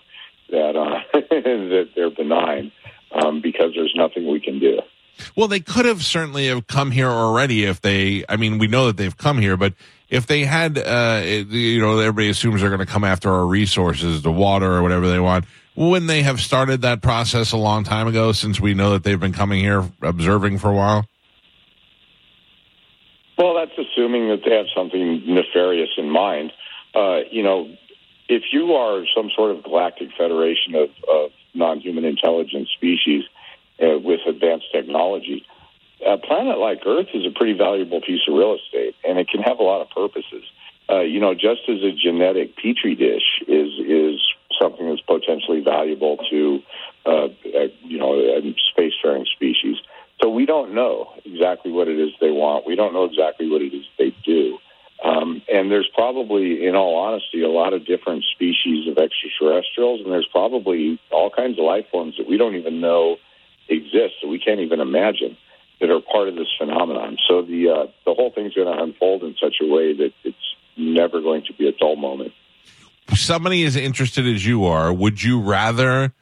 that 0.52 0.76
uh, 0.76 1.02
that 1.32 1.90
they're 1.96 2.12
benign, 2.12 2.72
um, 3.12 3.42
because 3.42 3.72
there's 3.74 3.96
nothing 3.98 4.28
we 4.28 4.40
can 4.40 4.60
do. 4.60 4.82
Well, 5.36 5.48
they 5.48 5.60
could 5.60 5.86
have 5.86 6.04
certainly 6.04 6.48
have 6.48 6.68
come 6.68 6.92
here 6.92 7.10
already 7.10 7.64
if 7.64 7.82
they. 7.82 8.26
I 8.28 8.38
mean, 8.38 8.58
we 8.58 8.68
know 8.68 8.88
that 8.88 8.98
they've 8.98 9.16
come 9.16 9.38
here, 9.38 9.58
but 9.58 9.74
if 10.10 10.28
they 10.28 10.46
had, 10.46 10.78
uh, 10.78 11.22
you 11.24 11.82
know, 11.82 12.00
everybody 12.00 12.30
assumes 12.30 12.62
they're 12.62 12.70
going 12.70 12.80
to 12.80 12.86
come 12.86 13.04
after 13.04 13.32
our 13.32 13.46
resources, 13.46 14.22
the 14.22 14.32
water 14.32 14.72
or 14.74 14.82
whatever 14.82 15.08
they 15.08 15.20
want. 15.20 15.46
Wouldn't 15.76 16.08
they 16.08 16.22
have 16.22 16.40
started 16.40 16.82
that 16.84 17.02
process 17.02 17.52
a 17.52 17.58
long 17.58 17.84
time 17.84 18.08
ago 18.08 18.32
since 18.32 18.60
we 18.60 18.76
know 18.76 18.92
that 18.92 19.04
they've 19.04 19.20
been 19.20 19.34
coming 19.34 19.60
here 19.60 19.90
observing 20.04 20.60
for 20.60 20.70
a 20.70 20.76
while? 20.76 21.08
Well, 23.38 23.56
that's 23.56 23.72
assuming 23.72 24.30
that 24.30 24.42
they 24.46 24.56
have 24.56 24.68
something 24.76 25.24
nefarious 25.26 25.90
in 25.98 26.12
mind. 26.12 26.52
Uh, 26.94 27.22
you 27.32 27.42
know, 27.42 27.76
if 28.30 28.44
you 28.52 28.74
are 28.74 29.04
some 29.16 29.32
sort 29.36 29.56
of 29.56 29.64
galactic 29.64 30.10
federation 30.16 30.76
of, 30.76 30.90
of 31.10 31.32
non-human 31.56 32.06
intelligent 32.06 32.68
species 32.68 33.24
uh, 33.82 34.00
with 34.00 34.22
advanced 34.28 34.68
technology, 34.72 35.46
a 36.06 36.18
planet 36.18 36.58
like 36.58 36.82
Earth 36.86 37.08
is 37.14 37.26
a 37.26 37.32
pretty 37.32 37.54
valuable 37.54 38.02
piece 38.02 38.22
of 38.28 38.36
real 38.36 38.56
estate, 38.56 38.96
and 39.04 39.18
it 39.20 39.30
can 39.30 39.42
have 39.42 39.60
a 39.60 39.64
lot 39.64 39.82
of 39.82 39.90
purposes. 39.90 40.44
Uh, 40.90 41.00
you 41.00 41.20
know, 41.20 41.34
just 41.34 41.62
as 41.70 41.82
a 41.82 41.92
genetic 41.92 42.56
petri 42.58 42.96
dish 42.96 43.42
is 43.48 43.72
is 43.80 44.20
something 44.62 44.88
that's 44.88 45.02
potentially 45.02 45.62
valuable 45.62 46.18
to, 46.30 46.60
uh, 47.06 47.26
uh, 47.26 47.68
you 47.84 47.98
know, 47.98 48.14
a 48.14 48.42
spacefaring 48.78 49.26
species. 49.26 49.78
So 50.22 50.30
we 50.30 50.46
don't 50.46 50.74
know 50.74 51.10
exactly 51.26 51.72
what 51.72 51.88
it 51.88 52.00
is 52.00 52.12
they 52.22 52.32
want. 52.32 52.68
We 52.68 52.76
don't 52.76 52.94
know 52.94 53.06
exactly 53.06 53.50
what 53.50 53.62
it 53.62 53.74
is 53.74 53.86
they 53.98 54.16
do. 54.26 54.58
Um, 55.04 55.42
and 55.52 55.70
there's 55.70 55.90
probably, 55.94 56.66
in 56.66 56.76
all 56.76 56.96
honesty, 56.96 57.42
a 57.44 57.50
lot 57.50 57.74
of 57.74 57.86
different 57.86 58.24
species 58.34 58.88
of 58.88 58.98
extraterrestrials, 58.98 60.02
and 60.02 60.12
there's 60.14 60.30
probably 60.32 61.00
all 61.12 61.30
kinds 61.30 61.60
of 61.60 61.66
life 61.66 61.86
forms 61.92 62.16
that 62.18 62.28
we 62.28 62.38
don't 62.38 62.56
even 62.56 62.80
know 62.80 63.18
exist, 63.70 64.16
that 64.22 64.28
we 64.28 64.40
can't 64.40 64.60
even 64.60 64.80
imagine, 64.80 65.38
that 65.80 65.90
are 65.90 66.00
part 66.00 66.30
of 66.30 66.36
this 66.36 66.48
phenomenon. 66.58 67.18
So 67.28 67.42
the 67.42 67.70
uh, 67.70 67.92
the 68.06 68.14
whole 68.14 68.32
thing's 68.32 68.54
going 68.54 68.68
to 68.68 68.84
unfold 68.84 69.24
in 69.24 69.36
such 69.42 69.56
a 69.62 69.68
way 69.68 69.94
that 69.94 70.12
it's 70.24 70.38
never 70.78 71.22
going 71.22 71.44
to 71.48 71.54
be 71.54 71.68
a 71.68 71.72
dull 71.72 71.96
moment. 71.96 72.34
somebody 73.14 73.64
as 73.66 73.76
interested 73.76 74.26
as 74.26 74.46
you 74.46 74.66
are, 74.66 74.92
would 74.94 75.22
you 75.22 75.40
rather 75.40 76.14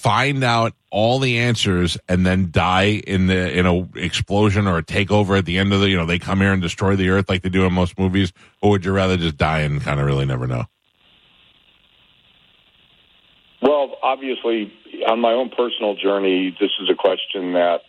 find 0.00 0.42
out 0.42 0.72
all 0.90 1.18
the 1.18 1.38
answers 1.38 1.98
and 2.08 2.24
then 2.24 2.50
die 2.50 3.02
in 3.06 3.26
the 3.26 3.58
in 3.58 3.66
a 3.66 3.80
explosion 3.98 4.66
or 4.66 4.78
a 4.78 4.82
takeover 4.82 5.38
at 5.38 5.44
the 5.44 5.58
end 5.58 5.72
of 5.72 5.80
the 5.80 5.90
you 5.90 5.96
know 5.96 6.06
they 6.06 6.18
come 6.18 6.40
here 6.40 6.52
and 6.52 6.62
destroy 6.62 6.96
the 6.96 7.10
earth 7.10 7.28
like 7.28 7.42
they 7.42 7.48
do 7.48 7.66
in 7.66 7.72
most 7.72 7.98
movies, 7.98 8.32
or 8.62 8.70
would 8.70 8.84
you 8.84 8.92
rather 8.92 9.16
just 9.16 9.36
die 9.36 9.60
and 9.60 9.82
kind 9.82 10.00
of 10.00 10.06
really 10.06 10.24
never 10.24 10.46
know? 10.46 10.64
Well, 13.62 13.89
obviously, 14.02 14.72
on 15.06 15.20
my 15.20 15.32
own 15.32 15.50
personal 15.50 15.94
journey, 15.94 16.56
this 16.60 16.70
is 16.80 16.90
a 16.90 16.94
question 16.94 17.52
that 17.54 17.82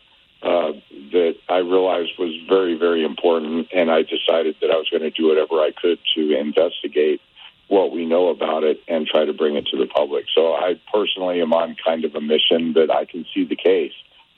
uh, 0.44 0.74
that 1.12 1.36
I 1.50 1.58
realized 1.58 2.14
was 2.18 2.36
very, 2.50 2.76
very 2.76 3.04
important, 3.04 3.68
and 3.72 3.92
I 3.92 4.02
decided 4.02 4.56
that 4.62 4.72
I 4.72 4.76
was 4.76 4.90
going 4.90 5.04
to 5.04 5.12
do 5.12 5.28
whatever 5.28 5.62
I 5.62 5.72
could 5.72 6.00
to 6.16 6.40
investigate 6.40 7.22
what 7.68 7.92
we 7.92 8.06
know 8.06 8.30
about 8.30 8.64
it 8.64 8.82
and 8.88 9.08
try 9.08 9.24
to 9.24 9.34
bring 9.34 9.56
it 9.56 9.68
to 9.68 9.78
the 9.78 9.86
public. 9.86 10.26
So 10.34 10.54
I 10.54 10.80
personally 10.92 11.42
am 11.42 11.54
on 11.54 11.76
kind 11.84 12.04
of 12.06 12.16
a 12.16 12.22
mission 12.22 12.74
that 12.74 12.90
I 12.92 13.06
can 13.06 13.26
see 13.34 13.46
the 13.46 13.56
case 13.56 13.94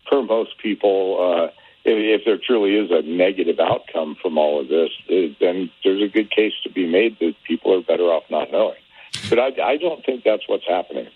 for 0.10 0.22
most 0.22 0.58
people. 0.58 1.18
Uh, 1.20 1.52
if, 1.86 2.26
there 2.26 2.38
truly 2.38 2.76
is 2.76 2.92
a 2.92 3.02
negative 3.02 3.60
outcome 3.60 4.16
from 4.22 4.38
all 4.38 4.62
of 4.62 4.68
this, 4.68 4.90
eh, 5.10 5.30
then 5.40 5.72
there's 5.84 6.02
a 6.02 6.08
good 6.08 6.32
case 6.32 6.54
to 6.64 6.70
be 6.70 6.88
made 6.88 7.18
that 7.20 7.34
people 7.46 7.74
are 7.74 7.82
better 7.82 8.04
off 8.04 8.24
not 8.30 8.52
knowing. 8.52 8.78
But 9.30 9.40
I, 9.40 9.48
I 9.64 9.78
don't 9.78 10.06
think 10.06 10.24
that's 10.24 10.48
what's 10.48 10.68
happening. 10.68 11.08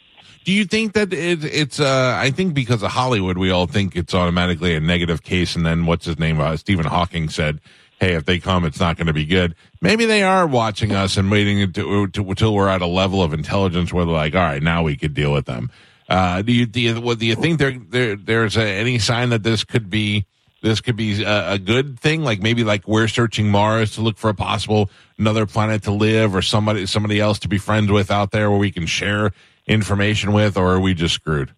Do 0.47 0.53
you 0.53 0.63
think 0.63 0.93
that 0.93 1.11
it, 1.11 1.43
it's? 1.43 1.77
Uh, 1.77 2.15
I 2.17 2.31
think 2.31 2.53
because 2.53 2.81
of 2.81 2.91
Hollywood, 2.91 3.37
we 3.37 3.51
all 3.51 3.67
think 3.67 3.97
it's 3.97 4.13
automatically 4.13 4.75
a 4.75 4.79
negative 4.79 5.21
case, 5.21 5.57
and 5.57 5.65
then 5.65 5.85
what's 5.85 6.05
his 6.05 6.17
name? 6.17 6.39
Uh, 6.39 6.55
Stephen 6.55 6.85
Hawking 6.85 7.27
said, 7.27 7.59
"Hey, 7.99 8.13
if 8.13 8.23
they 8.23 8.39
come, 8.39 8.63
it's 8.63 8.79
not 8.79 8.95
going 8.95 9.07
to 9.07 9.13
be 9.13 9.25
good." 9.25 9.55
Maybe 9.81 10.05
they 10.05 10.23
are 10.23 10.47
watching 10.47 10.93
us 10.93 11.17
and 11.17 11.29
waiting 11.29 11.61
until, 11.61 12.53
we're 12.53 12.69
at 12.69 12.81
a 12.81 12.87
level 12.87 13.21
of 13.21 13.33
intelligence 13.33 13.91
where 13.91 14.05
they're 14.05 14.13
like, 14.13 14.35
"All 14.35 14.41
right, 14.41 14.63
now 14.63 14.83
we 14.83 14.95
could 14.95 15.13
deal 15.13 15.33
with 15.33 15.47
them." 15.47 15.69
Uh, 16.07 16.41
do 16.41 16.53
you 16.53 16.65
do 16.65 16.79
you, 16.79 17.01
what, 17.01 17.19
do 17.19 17.25
you 17.25 17.35
think 17.35 17.59
there, 17.59 17.77
there 17.77 18.15
there's 18.15 18.55
a, 18.55 18.63
any 18.63 18.99
sign 18.99 19.31
that 19.31 19.43
this 19.43 19.65
could 19.65 19.89
be 19.89 20.25
this 20.61 20.79
could 20.79 20.95
be 20.95 21.23
a, 21.25 21.55
a 21.55 21.59
good 21.59 21.99
thing? 21.99 22.23
Like 22.23 22.41
maybe 22.41 22.63
like 22.63 22.87
we're 22.87 23.09
searching 23.09 23.49
Mars 23.49 23.95
to 23.95 24.01
look 24.01 24.17
for 24.17 24.29
a 24.29 24.33
possible 24.33 24.89
another 25.17 25.45
planet 25.45 25.83
to 25.83 25.91
live 25.91 26.33
or 26.33 26.41
somebody 26.41 26.85
somebody 26.85 27.19
else 27.19 27.37
to 27.39 27.49
be 27.49 27.57
friends 27.57 27.91
with 27.91 28.09
out 28.09 28.31
there 28.31 28.49
where 28.49 28.59
we 28.59 28.71
can 28.71 28.85
share 28.85 29.33
information 29.67 30.33
with, 30.33 30.57
or 30.57 30.73
are 30.73 30.79
we 30.79 30.93
just 30.93 31.13
screwed? 31.13 31.53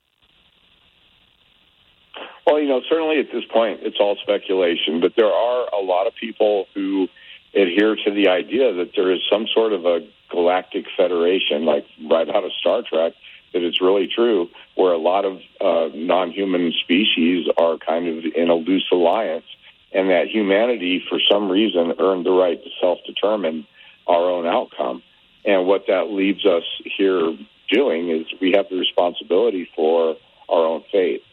Well, 2.46 2.60
you 2.60 2.68
know, 2.68 2.82
certainly 2.90 3.20
at 3.20 3.28
this 3.32 3.44
point, 3.54 3.82
it's 3.84 3.98
all 4.00 4.18
speculation, 4.22 5.02
but 5.02 5.14
there 5.16 5.32
are 5.32 5.70
a 5.72 5.84
lot 5.84 6.08
of 6.08 6.14
people 6.20 6.66
who 6.74 7.08
adhere 7.54 7.96
to 7.96 8.12
the 8.12 8.30
idea 8.30 8.74
that 8.74 8.92
there 8.96 9.12
is 9.12 9.20
some 9.32 9.46
sort 9.54 9.72
of 9.72 9.86
a 9.86 10.00
galactic 10.32 10.86
federation, 10.98 11.66
like 11.66 11.86
right 12.10 12.28
out 12.28 12.44
of 12.44 12.52
Star 12.60 12.82
Trek, 12.82 13.14
that 13.54 13.64
it's 13.64 13.82
really 13.82 14.08
true, 14.08 14.50
where 14.76 14.94
a 14.94 14.98
lot 14.98 15.26
of 15.26 15.40
uh, 15.62 15.96
non 15.96 16.32
human 16.32 16.74
species 16.84 17.48
are 17.58 17.78
kind 17.78 18.08
of 18.08 18.26
in 18.36 18.50
a 18.50 18.56
loose 18.56 18.88
alliance, 18.92 19.46
and 19.92 20.10
that 20.10 20.28
humanity, 20.28 21.04
for 21.08 21.20
some 21.32 21.50
reason, 21.50 21.94
earned 22.00 22.26
the 22.26 22.32
right 22.32 22.64
to 22.64 22.70
self 22.82 23.00
determine 23.06 23.68
our 24.08 24.30
own 24.30 24.48
outcome. 24.48 25.04
And 25.46 25.68
what 25.68 25.86
that 25.88 26.10
leaves 26.12 26.46
us 26.46 26.64
here 26.98 27.38
doing 27.72 28.10
is 28.10 28.28
we 28.42 28.52
have 28.52 28.68
the 28.70 28.78
responsibility 28.78 29.70
for 29.76 30.16
our 30.48 30.66
own 30.66 30.84
fate. 30.92 31.24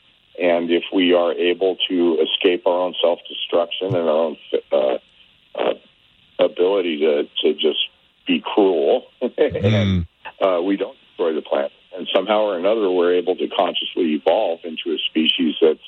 And 0.41 0.71
if 0.71 0.85
we 0.93 1.15
are 1.15 1.33
able 1.33 1.77
to 1.89 2.19
escape 2.21 2.67
our 2.67 2.81
own 2.81 2.95
self 3.03 3.21
destruction 3.29 3.89
and 3.89 3.97
our 3.97 4.09
own 4.09 4.37
uh, 4.71 4.99
uh, 5.55 5.75
ability 6.39 6.99
to, 6.99 7.29
to 7.43 7.55
just 7.55 7.79
be 8.27 8.43
cruel, 8.45 9.07
and 9.21 10.07
uh, 10.41 10.61
we 10.63 10.77
don't 10.77 10.97
destroy 11.09 11.35
the 11.35 11.43
planet, 11.43 11.73
and 11.97 12.07
somehow 12.15 12.41
or 12.43 12.59
another 12.59 12.91
we're 12.91 13.15
able 13.15 13.37
to 13.37 13.49
consciously 13.49 14.15
evolve 14.15 14.61
into 14.65 14.93
a 14.93 14.99
species 15.09 15.55
that's 15.61 15.81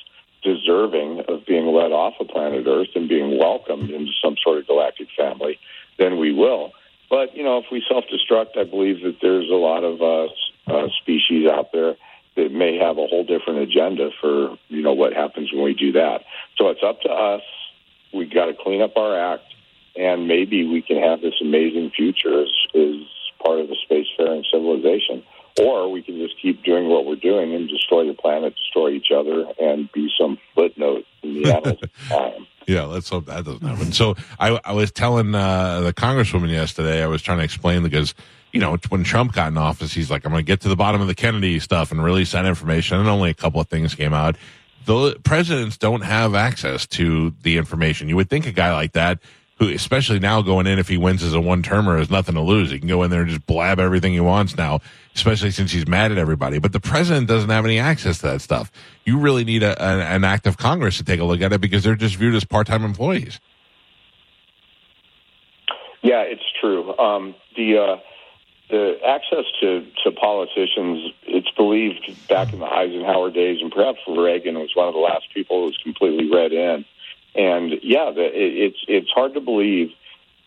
deserving 0.42 1.24
of 1.28 1.44
being 1.46 1.66
let 1.66 1.92
off 1.92 2.14
of 2.20 2.28
planet 2.28 2.66
Earth 2.66 2.88
and 2.94 3.08
being 3.08 3.38
welcomed 3.38 3.90
into 3.90 4.12
some 4.22 4.36
sort 4.42 4.58
of 4.58 4.66
galactic 4.66 5.08
family, 5.16 5.58
then 5.98 6.16
we 6.16 6.32
will. 6.32 6.72
But 7.10 7.36
you 7.36 7.42
know, 7.42 7.58
if 7.58 7.66
we 7.72 7.82
self-destruct, 7.88 8.58
I 8.58 8.64
believe 8.64 9.02
that 9.02 9.16
there's 9.22 9.48
a 9.48 9.54
lot 9.54 9.84
of 9.84 10.00
uh, 10.02 10.28
uh, 10.72 10.88
species 11.00 11.48
out 11.48 11.72
there 11.72 11.96
that 12.36 12.52
may 12.52 12.78
have 12.78 12.98
a 12.98 13.06
whole 13.06 13.24
different 13.24 13.60
agenda 13.60 14.10
for 14.20 14.56
you 14.68 14.82
know 14.82 14.92
what 14.92 15.12
happens 15.12 15.50
when 15.52 15.64
we 15.64 15.74
do 15.74 15.92
that. 15.92 16.22
So 16.56 16.68
it's 16.68 16.82
up 16.84 17.00
to 17.02 17.08
us. 17.08 17.42
We 18.12 18.26
got 18.26 18.46
to 18.46 18.54
clean 18.54 18.82
up 18.82 18.96
our 18.96 19.34
act, 19.34 19.44
and 19.96 20.28
maybe 20.28 20.66
we 20.66 20.82
can 20.82 21.02
have 21.02 21.20
this 21.20 21.34
amazing 21.40 21.90
future 21.96 22.42
as, 22.42 22.48
as 22.74 22.96
part 23.44 23.60
of 23.60 23.68
the 23.68 23.76
spacefaring 23.88 24.44
civilization. 24.50 25.22
Or 25.60 25.90
we 25.90 26.02
can 26.02 26.18
just 26.18 26.40
keep 26.40 26.62
doing 26.62 26.88
what 26.88 27.04
we're 27.04 27.16
doing 27.16 27.54
and 27.54 27.68
destroy 27.68 28.06
the 28.06 28.14
planet, 28.14 28.54
destroy 28.56 28.90
each 28.90 29.10
other, 29.14 29.46
and 29.58 29.90
be 29.92 30.08
some 30.18 30.38
footnote 30.54 31.04
in 31.22 31.34
the 31.34 31.52
annals 31.52 31.78
of 31.82 31.90
time. 32.08 32.46
Yeah, 32.66 32.84
let's 32.84 33.08
hope 33.08 33.26
that 33.26 33.44
doesn't 33.44 33.66
happen. 33.66 33.92
So 33.92 34.14
I, 34.38 34.60
I 34.62 34.72
was 34.72 34.92
telling 34.92 35.34
uh, 35.34 35.80
the 35.80 35.94
congresswoman 35.94 36.50
yesterday, 36.50 37.02
I 37.02 37.06
was 37.06 37.22
trying 37.22 37.38
to 37.38 37.44
explain 37.44 37.82
because, 37.82 38.14
you 38.52 38.60
know, 38.60 38.76
when 38.90 39.04
Trump 39.04 39.32
got 39.32 39.48
in 39.48 39.56
office, 39.56 39.94
he's 39.94 40.10
like, 40.10 40.26
I'm 40.26 40.32
going 40.32 40.44
to 40.44 40.46
get 40.46 40.60
to 40.60 40.68
the 40.68 40.76
bottom 40.76 41.00
of 41.00 41.06
the 41.06 41.14
Kennedy 41.14 41.58
stuff 41.60 41.90
and 41.90 42.04
release 42.04 42.32
that 42.32 42.44
information. 42.44 42.98
And 42.98 43.08
only 43.08 43.30
a 43.30 43.34
couple 43.34 43.58
of 43.58 43.68
things 43.68 43.94
came 43.94 44.12
out. 44.12 44.36
The 44.84 45.18
presidents 45.24 45.78
don't 45.78 46.02
have 46.02 46.34
access 46.34 46.86
to 46.88 47.34
the 47.42 47.56
information. 47.56 48.08
You 48.10 48.16
would 48.16 48.28
think 48.28 48.46
a 48.46 48.52
guy 48.52 48.72
like 48.74 48.92
that, 48.92 49.18
who, 49.58 49.68
especially 49.68 50.20
now 50.20 50.40
going 50.40 50.66
in, 50.66 50.78
if 50.78 50.88
he 50.88 50.96
wins 50.96 51.22
as 51.22 51.34
a 51.34 51.40
one 51.40 51.62
termer, 51.62 51.98
has 51.98 52.10
nothing 52.10 52.34
to 52.36 52.40
lose. 52.40 52.70
He 52.70 52.78
can 52.78 52.88
go 52.88 53.02
in 53.02 53.10
there 53.10 53.22
and 53.22 53.28
just 53.28 53.46
blab 53.46 53.80
everything 53.80 54.12
he 54.12 54.20
wants 54.20 54.56
now, 54.56 54.80
especially 55.14 55.50
since 55.50 55.72
he's 55.72 55.86
mad 55.86 56.12
at 56.12 56.18
everybody. 56.18 56.58
But 56.58 56.72
the 56.72 56.80
president 56.80 57.26
doesn't 57.26 57.50
have 57.50 57.64
any 57.64 57.78
access 57.78 58.18
to 58.18 58.26
that 58.28 58.40
stuff. 58.40 58.70
You 59.04 59.18
really 59.18 59.44
need 59.44 59.62
a, 59.62 59.80
an, 59.82 60.00
an 60.00 60.24
act 60.24 60.46
of 60.46 60.56
Congress 60.56 60.98
to 60.98 61.04
take 61.04 61.20
a 61.20 61.24
look 61.24 61.40
at 61.40 61.52
it 61.52 61.60
because 61.60 61.82
they're 61.82 61.96
just 61.96 62.16
viewed 62.16 62.34
as 62.34 62.44
part 62.44 62.66
time 62.66 62.84
employees. 62.84 63.40
Yeah, 66.02 66.22
it's 66.22 66.44
true. 66.60 66.96
Um, 66.96 67.34
the 67.56 67.78
uh, 67.78 67.96
the 68.70 68.98
access 69.06 69.44
to, 69.60 69.86
to 70.04 70.12
politicians, 70.12 71.12
it's 71.26 71.50
believed 71.56 72.28
back 72.28 72.52
in 72.52 72.58
the 72.58 72.66
Eisenhower 72.66 73.30
days, 73.30 73.58
and 73.62 73.72
perhaps 73.72 73.98
Reagan 74.06 74.58
was 74.58 74.70
one 74.74 74.88
of 74.88 74.94
the 74.94 75.00
last 75.00 75.26
people 75.32 75.60
who 75.60 75.66
was 75.66 75.78
completely 75.78 76.30
read 76.30 76.52
in. 76.52 76.84
And 77.34 77.72
yeah, 77.82 78.10
the, 78.14 78.24
it, 78.24 78.32
it's 78.72 78.78
it's 78.88 79.10
hard 79.10 79.34
to 79.34 79.40
believe 79.40 79.90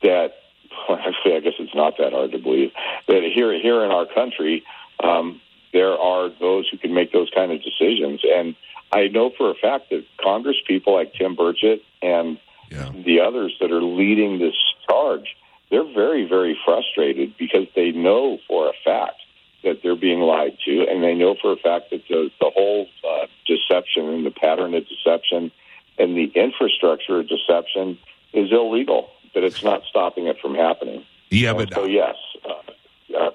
that. 0.02 0.34
Actually, 0.90 1.36
I 1.36 1.40
guess 1.42 1.54
it's 1.60 1.76
not 1.76 1.98
that 1.98 2.14
hard 2.14 2.32
to 2.32 2.40
believe 2.40 2.72
that 3.08 3.24
here 3.36 3.54
here 3.62 3.84
in 3.84 3.92
our 3.92 4.06
country, 4.06 4.64
um, 5.04 5.42
there 5.74 5.92
are 5.98 6.30
those 6.40 6.68
who 6.70 6.78
can 6.78 6.94
make 6.94 7.12
those 7.12 7.30
kind 7.36 7.52
of 7.52 7.62
decisions. 7.62 8.22
And 8.24 8.56
I 8.94 9.08
know 9.10 9.32
for 9.38 9.52
a 9.52 9.54
fact 9.54 9.90
that 9.90 10.06
Congress 10.22 10.56
people 10.66 10.94
like 10.96 11.14
Tim 11.14 11.36
Burchett 11.36 11.82
and 12.02 12.38
Yeah. 12.72 12.90
the 12.94 13.20
others 13.20 13.54
that 13.60 13.70
are 13.72 13.84
leading 13.84 14.40
this 14.40 14.56
charge, 14.90 15.36
they're 15.70 15.84
very, 15.94 16.26
very 16.26 16.58
frustrated 16.64 17.36
because 17.38 17.68
they 17.76 17.92
know 17.92 18.40
for 18.48 18.70
a 18.70 18.74
fact 18.86 19.22
that 19.64 19.82
they're 19.84 19.96
being 19.96 20.22
lied 20.22 20.58
to, 20.66 20.88
and 20.90 21.04
they 21.04 21.14
know 21.14 21.36
for 21.36 21.52
a 21.52 21.58
fact 21.58 21.90
that 21.92 22.08
the, 22.08 22.32
the 22.40 22.50
whole 22.50 22.88
uh, 23.08 23.28
deception 23.46 24.08
and 24.08 24.26
the 24.26 24.32
pattern 24.32 24.74
of 24.74 24.86
deception 24.88 25.52
and 26.02 26.18
the 26.18 26.32
infrastructure 26.36 27.20
of 27.20 27.28
deception 27.30 27.98
is 28.34 28.52
illegal. 28.52 29.10
but 29.34 29.44
it's 29.44 29.64
not 29.64 29.82
stopping 29.90 30.28
it 30.28 30.38
from 30.42 30.56
happening. 30.56 31.04
Yeah, 31.30 31.50
And 31.52 31.60
but 31.60 31.74
so 31.74 31.86
yes, 31.86 32.16
uh, 32.46 33.18
uh, 33.18 33.30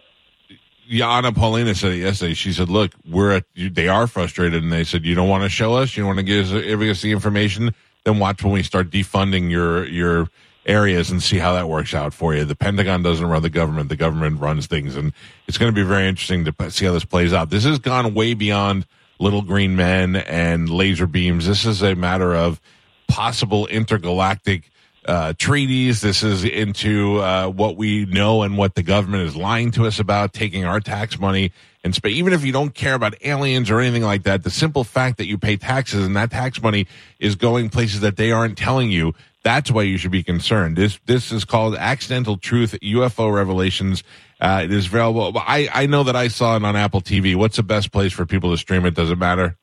yeah, 0.87 1.09
Anna 1.09 1.33
Paulina 1.33 1.75
said 1.75 1.93
it 1.93 1.99
yesterday. 1.99 2.35
She 2.35 2.53
said, 2.53 2.69
"Look, 2.69 2.95
we're 3.09 3.33
at. 3.33 3.45
They 3.57 3.89
are 3.89 4.07
frustrated, 4.07 4.63
and 4.63 4.73
they 4.73 4.85
said 4.85 5.05
you 5.05 5.15
don't 5.15 5.29
want 5.29 5.43
to 5.45 5.49
show 5.49 5.75
us. 5.75 5.97
You 5.97 6.03
don't 6.03 6.09
want 6.15 6.19
to 6.19 6.23
give 6.25 6.53
us, 6.53 6.65
give 6.65 6.81
us 6.83 7.03
the 7.03 7.13
information. 7.13 7.75
Then 8.05 8.19
watch 8.19 8.45
when 8.45 8.53
we 8.53 8.63
start 8.63 8.91
defunding 8.91 9.51
your 9.51 9.85
your 9.87 10.29
areas 10.67 11.11
and 11.11 11.23
see 11.23 11.39
how 11.39 11.55
that 11.55 11.69
works 11.69 11.95
out 11.95 12.13
for 12.13 12.35
you. 12.35 12.45
The 12.45 12.57
Pentagon 12.57 13.03
doesn't 13.03 13.27
run 13.27 13.43
the 13.43 13.51
government; 13.51 13.89
the 13.89 13.97
government 13.97 14.41
runs 14.41 14.67
things, 14.67 14.97
and 14.97 15.13
it's 15.49 15.59
going 15.59 15.73
to 15.73 15.75
be 15.75 15.83
very 15.83 16.07
interesting 16.07 16.45
to 16.45 16.71
see 16.71 16.85
how 16.85 16.93
this 16.93 17.05
plays 17.05 17.33
out. 17.33 17.51
This 17.51 17.65
has 17.65 17.79
gone 17.79 18.15
way 18.15 18.35
beyond 18.35 18.87
little 19.19 19.43
green 19.43 19.77
men 19.77 20.17
and 20.17 20.69
laser 20.69 21.07
beams. 21.07 21.47
This 21.47 21.65
is 21.65 21.83
a 21.83 21.95
matter 21.95 22.35
of 22.35 22.61
possible 23.09 23.67
intergalactic." 23.67 24.71
uh, 25.07 25.33
treaties. 25.39 26.01
This 26.01 26.25
is 26.25 26.43
into 26.43 27.21
uh, 27.21 27.47
what 27.47 27.77
we 27.77 28.07
know 28.07 28.43
and 28.43 28.59
what 28.59 28.75
the 28.75 28.83
government 28.83 29.23
is 29.23 29.37
lying 29.37 29.71
to 29.71 29.87
us 29.87 30.01
about, 30.01 30.33
taking 30.33 30.65
our 30.65 30.81
tax 30.81 31.17
money 31.21 31.53
and 31.87 31.95
sp- 31.95 32.11
even 32.11 32.33
if 32.33 32.45
you 32.45 32.51
don't 32.51 32.75
care 32.75 32.95
about 32.95 33.15
aliens 33.25 33.71
or 33.71 33.79
anything 33.79 34.03
like 34.03 34.25
that, 34.25 34.43
the 34.43 34.51
simple 34.51 34.83
fact 34.83 35.19
that 35.19 35.27
you 35.27 35.39
pay 35.39 35.57
taxes 35.57 36.05
and 36.05 36.17
that 36.17 36.33
tax 36.33 36.61
money 36.61 36.89
is 37.21 37.37
going 37.37 37.71
places 37.71 38.01
that 38.01 38.17
they 38.17 38.33
aren't 38.33 38.59
telling 38.59 38.91
you. 38.91 39.15
That's 39.45 39.71
why 39.71 39.83
you 39.83 39.97
should 39.97 40.11
be 40.11 40.25
concerned. 40.25 40.77
This 40.77 40.99
this 41.07 41.31
is 41.31 41.45
called 41.45 41.77
accidental 41.77 42.39
truth 42.39 42.77
UFO 42.83 43.33
revelations. 43.33 44.03
Uh, 44.41 44.63
it 44.65 44.73
is 44.73 44.87
available. 44.87 45.33
I 45.37 45.69
I 45.73 45.87
know 45.87 46.05
that 46.05 46.17
I 46.17 46.29
saw 46.29 46.57
it 46.57 46.65
on 46.65 46.77
Apple 46.77 47.01
TV. 47.01 47.35
What's 47.35 47.57
the 47.57 47.63
best 47.63 47.91
place 47.91 48.13
for 48.13 48.27
people 48.27 48.51
to 48.51 48.59
stream 48.59 48.85
it? 48.85 48.95
Does 48.95 49.11
it 49.11 49.19
matter? 49.19 49.57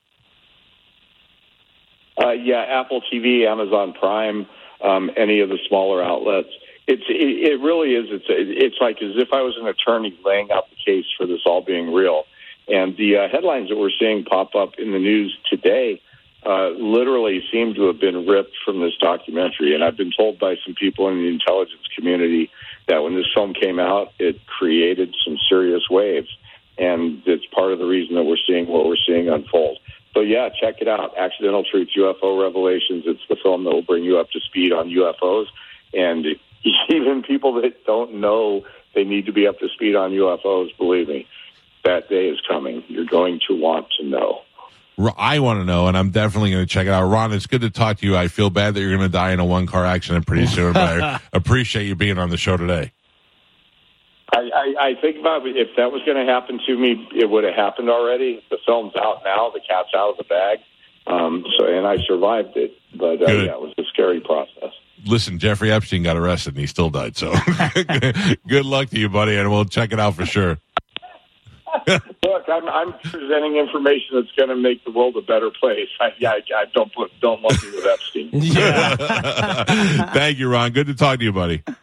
Uh, 2.20 2.32
yeah, 2.32 2.82
Apple 2.82 3.02
TV, 3.12 3.46
Amazon 3.46 3.94
Prime, 3.94 4.46
um, 4.84 5.12
any 5.18 5.40
of 5.40 5.50
the 5.50 5.58
smaller 5.68 6.04
outlets. 6.04 6.50
It's 6.88 7.04
it, 7.08 7.52
it 7.54 7.62
really 7.62 7.94
is. 7.94 8.08
It's 8.10 8.26
it's 8.28 8.78
like 8.82 8.98
as 9.02 9.14
if 9.16 9.30
I 9.32 9.42
was 9.42 9.56
an 9.60 9.68
attorney 9.68 10.18
laying 10.26 10.52
out 10.52 10.66
the 10.70 10.76
case 10.84 11.06
for 11.18 11.26
this 11.28 11.42
all 11.46 11.62
being 11.62 11.94
real. 11.94 12.24
And 12.68 12.96
the 12.98 13.18
uh, 13.18 13.28
headlines 13.30 13.70
that 13.70 13.78
we're 13.78 13.92
seeing 14.00 14.24
pop 14.24 14.56
up 14.56 14.74
in 14.78 14.92
the 14.92 15.00
news 15.00 15.38
today 15.50 16.02
uh, 16.46 16.70
literally 16.70 17.44
seem 17.52 17.74
to 17.76 17.88
have 17.88 18.00
been 18.00 18.26
ripped 18.26 18.56
from 18.66 18.82
this 18.82 18.94
documentary. 19.00 19.76
And 19.76 19.84
I've 19.84 19.98
been 19.98 20.12
told 20.16 20.40
by 20.40 20.56
some 20.66 20.76
people 20.76 21.10
in 21.10 21.18
the 21.22 21.28
intelligence 21.28 21.84
community 21.96 22.50
that 22.88 23.04
when 23.04 23.16
this 23.16 23.28
film 23.34 23.54
came 23.54 23.80
out, 23.80 24.10
it 24.20 24.46
created 24.46 25.16
some 25.26 25.38
serious 25.50 25.84
waves. 25.90 26.30
And 26.78 27.22
it's 27.26 27.46
part 27.48 27.72
of 27.72 27.80
the 27.80 27.86
reason 27.86 28.16
that 28.16 28.24
we're 28.24 28.38
seeing 28.48 28.68
what 28.68 28.86
we're 28.86 28.98
seeing 29.08 29.30
unfold. 29.30 29.80
So 30.14 30.22
yeah, 30.22 30.50
check 30.50 30.76
it 30.82 30.88
out. 30.88 31.18
Accidental 31.18 31.64
Truth 31.64 31.90
UFO 31.98 32.42
Revelations. 32.42 33.04
It's 33.06 33.22
the 33.30 33.36
film 33.42 33.64
that 33.64 33.72
will 33.72 33.84
bring 33.84 34.04
you 34.04 34.20
up 34.20 34.32
to 34.32 34.40
speed 34.40 34.72
on 34.72 34.90
UFOs. 34.90 35.46
And 35.94 36.26
even 36.90 37.24
people 37.24 37.62
that 37.62 37.86
don't 37.86 38.16
know 38.16 38.64
they 38.94 39.04
need 39.04 39.26
to 39.26 39.34
be 39.34 39.48
up 39.48 39.60
to 39.60 39.70
speed 39.70 39.96
on 39.96 40.12
UFOs, 40.12 40.76
believe 40.78 41.08
me, 41.08 41.28
that 41.84 42.10
day 42.10 42.30
is 42.30 42.40
coming. 42.48 42.84
You're 42.88 43.06
going 43.06 43.40
to 43.48 43.56
want 43.56 43.88
to 44.00 44.06
know. 44.06 44.42
R- 44.98 45.14
I 45.18 45.40
want 45.40 45.60
to 45.60 45.66
know, 45.66 45.88
and 45.88 45.98
I'm 45.98 46.12
definitely 46.12 46.52
going 46.52 46.64
to 46.64 46.70
check 46.70 46.88
it 46.88 46.92
out. 46.92 47.10
Ron, 47.10 47.34
it's 47.34 47.48
good 47.48 47.62
to 47.62 47.70
talk 47.70 47.98
to 48.00 48.06
you. 48.06 48.16
I 48.16 48.28
feel 48.28 48.50
bad 48.50 48.76
that 48.76 48.82
you're 48.82 48.96
going 48.96 49.02
to 49.02 49.10
die 49.10 49.32
in 49.32 49.40
a 49.40 49.46
one 49.46 49.66
car 49.66 49.86
accident 49.86 50.28
pretty 50.28 50.48
soon, 50.48 50.74
but 50.74 51.02
I 51.02 51.20
appreciate 51.34 51.86
you 51.86 51.96
being 51.96 52.18
on 52.18 52.30
the 52.30 52.38
show 52.38 52.58
today. 52.58 52.92
I, 54.32 54.40
I, 54.40 54.88
I 54.88 55.02
think 55.02 55.20
about 55.20 55.46
if 55.46 55.76
that 55.78 55.92
was 55.92 56.02
going 56.06 56.26
to 56.26 56.32
happen 56.32 56.60
to 56.66 56.78
me, 56.78 57.08
it 57.16 57.30
would 57.30 57.44
have 57.44 57.56
happened 57.56 57.90
already. 57.90 58.44
The 58.50 58.58
film's 58.66 58.94
out 58.96 59.22
now. 59.24 59.52
The 59.52 59.60
cat's 59.60 59.90
out 59.96 60.12
of 60.12 60.18
the 60.18 60.24
bag. 60.24 60.60
Um, 61.06 61.44
so, 61.58 61.66
and 61.66 61.86
I 61.86 61.98
survived 62.08 62.56
it, 62.56 62.74
but 62.98 63.22
uh, 63.22 63.32
yeah, 63.32 63.54
it 63.54 63.62
was 63.62 63.74
a 63.78 63.84
scary 63.92 64.22
process. 64.22 64.72
Listen, 65.06 65.38
Jeffrey 65.38 65.70
Epstein 65.70 66.02
got 66.02 66.16
arrested 66.16 66.54
and 66.54 66.62
he 66.62 66.68
still 66.68 66.90
died. 66.90 67.18
So 67.18 67.34
good 68.48 68.66
luck 68.66 68.90
to 68.90 69.00
you, 69.00 69.10
buddy, 69.10 69.36
and 69.36 69.52
we'll 69.52 69.66
check 69.66 69.92
it 69.92 70.00
out 70.00 70.16
for 70.16 70.26
sure. 70.26 70.60
Look, 72.48 72.64
I'm, 72.64 72.68
I'm 72.70 72.94
presenting 73.00 73.56
information 73.58 74.16
that's 74.16 74.32
going 74.36 74.50
to 74.50 74.56
make 74.56 74.84
the 74.84 74.92
world 74.92 75.16
a 75.18 75.22
better 75.22 75.50
place. 75.52 75.88
I, 76.00 76.08
I, 76.26 76.42
I 76.56 76.66
don't 76.74 76.94
put, 76.94 77.12
don't 77.22 77.42
lump 77.42 77.64
me 77.64 77.72
with 77.72 77.86
Epstein. 77.86 78.30
Thank 80.14 80.40
you, 80.40 80.50
Ron. 80.52 80.72
Good 80.72 80.88
to 80.88 80.96
talk 80.96 81.20
to 81.20 81.26
you, 81.26 81.32
buddy. 81.32 81.64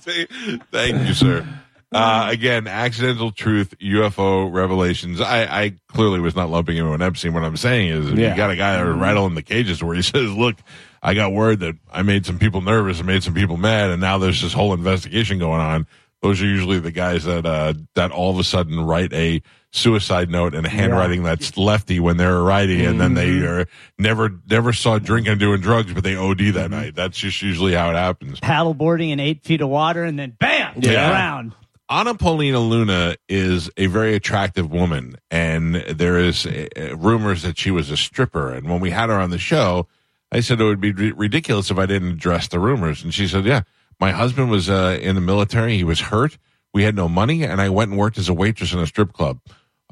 Thank 0.00 1.06
you, 1.08 1.14
sir. 1.14 1.46
Uh, 1.92 2.28
again, 2.30 2.66
accidental 2.66 3.30
truth, 3.30 3.74
UFO 3.80 4.52
revelations. 4.52 5.20
I, 5.20 5.44
I 5.44 5.74
clearly 5.86 6.18
was 6.20 6.34
not 6.34 6.50
lumping 6.50 6.76
him 6.76 6.90
with 6.90 7.00
Epstein. 7.00 7.32
What 7.34 7.44
I'm 7.44 7.56
saying 7.56 7.88
is, 7.88 8.10
Yeah. 8.10 8.30
you 8.30 8.36
got 8.36 8.50
a 8.50 8.56
guy 8.56 8.76
that 8.76 8.84
rattling 8.94 9.34
the 9.36 9.42
cages 9.42 9.82
where 9.82 9.94
he 9.94 10.02
says, 10.02 10.32
"Look, 10.32 10.56
I 11.02 11.14
got 11.14 11.32
word 11.32 11.60
that 11.60 11.76
I 11.92 12.02
made 12.02 12.26
some 12.26 12.38
people 12.40 12.62
nervous 12.62 12.98
and 12.98 13.06
made 13.06 13.22
some 13.22 13.34
people 13.34 13.56
mad, 13.56 13.90
and 13.90 14.00
now 14.00 14.18
there's 14.18 14.42
this 14.42 14.52
whole 14.52 14.74
investigation 14.74 15.38
going 15.38 15.60
on." 15.60 15.86
Those 16.24 16.40
are 16.40 16.46
usually 16.46 16.78
the 16.78 16.90
guys 16.90 17.24
that 17.24 17.44
uh, 17.44 17.74
that 17.96 18.10
all 18.10 18.30
of 18.30 18.38
a 18.38 18.44
sudden 18.44 18.80
write 18.80 19.12
a 19.12 19.42
suicide 19.72 20.30
note 20.30 20.54
in 20.54 20.64
a 20.64 20.70
handwriting 20.70 21.22
that's 21.22 21.58
lefty 21.58 22.00
when 22.00 22.16
they're 22.16 22.40
righty, 22.40 22.86
and 22.86 22.98
then 22.98 23.12
they 23.12 23.40
are 23.46 23.66
never 23.98 24.30
never 24.48 24.72
saw 24.72 24.98
drinking 24.98 25.32
and 25.32 25.38
doing 25.40 25.60
drugs, 25.60 25.92
but 25.92 26.02
they 26.02 26.16
OD 26.16 26.54
that 26.54 26.70
night. 26.70 26.94
That's 26.94 27.18
just 27.18 27.42
usually 27.42 27.74
how 27.74 27.90
it 27.90 27.94
happens. 27.96 28.40
Paddleboarding 28.40 29.10
in 29.10 29.20
eight 29.20 29.44
feet 29.44 29.60
of 29.60 29.68
water 29.68 30.02
and 30.02 30.18
then 30.18 30.30
bam, 30.40 30.76
Yeah. 30.78 31.42
Anna 31.90 32.14
Paulina 32.14 32.58
Luna 32.58 33.16
is 33.28 33.68
a 33.76 33.84
very 33.88 34.14
attractive 34.14 34.70
woman, 34.72 35.16
and 35.30 35.74
there 35.74 36.18
is 36.18 36.46
uh, 36.46 36.96
rumors 36.96 37.42
that 37.42 37.58
she 37.58 37.70
was 37.70 37.90
a 37.90 37.98
stripper. 37.98 38.50
And 38.50 38.70
when 38.70 38.80
we 38.80 38.92
had 38.92 39.10
her 39.10 39.16
on 39.20 39.28
the 39.28 39.38
show, 39.38 39.88
I 40.32 40.40
said 40.40 40.58
it 40.58 40.64
would 40.64 40.80
be 40.80 40.92
ri- 40.92 41.12
ridiculous 41.12 41.70
if 41.70 41.76
I 41.76 41.84
didn't 41.84 42.12
address 42.12 42.48
the 42.48 42.58
rumors. 42.60 43.04
And 43.04 43.12
she 43.12 43.28
said, 43.28 43.44
"Yeah, 43.44 43.60
my 44.00 44.10
husband 44.12 44.50
was 44.50 44.68
uh, 44.68 44.98
in 45.00 45.14
the 45.14 45.20
military. 45.20 45.76
He 45.76 45.84
was 45.84 46.00
hurt. 46.00 46.38
We 46.72 46.82
had 46.82 46.96
no 46.96 47.08
money, 47.08 47.44
and 47.44 47.60
I 47.60 47.68
went 47.68 47.90
and 47.90 47.98
worked 47.98 48.18
as 48.18 48.28
a 48.28 48.34
waitress 48.34 48.72
in 48.72 48.78
a 48.80 48.86
strip 48.86 49.12
club. 49.12 49.40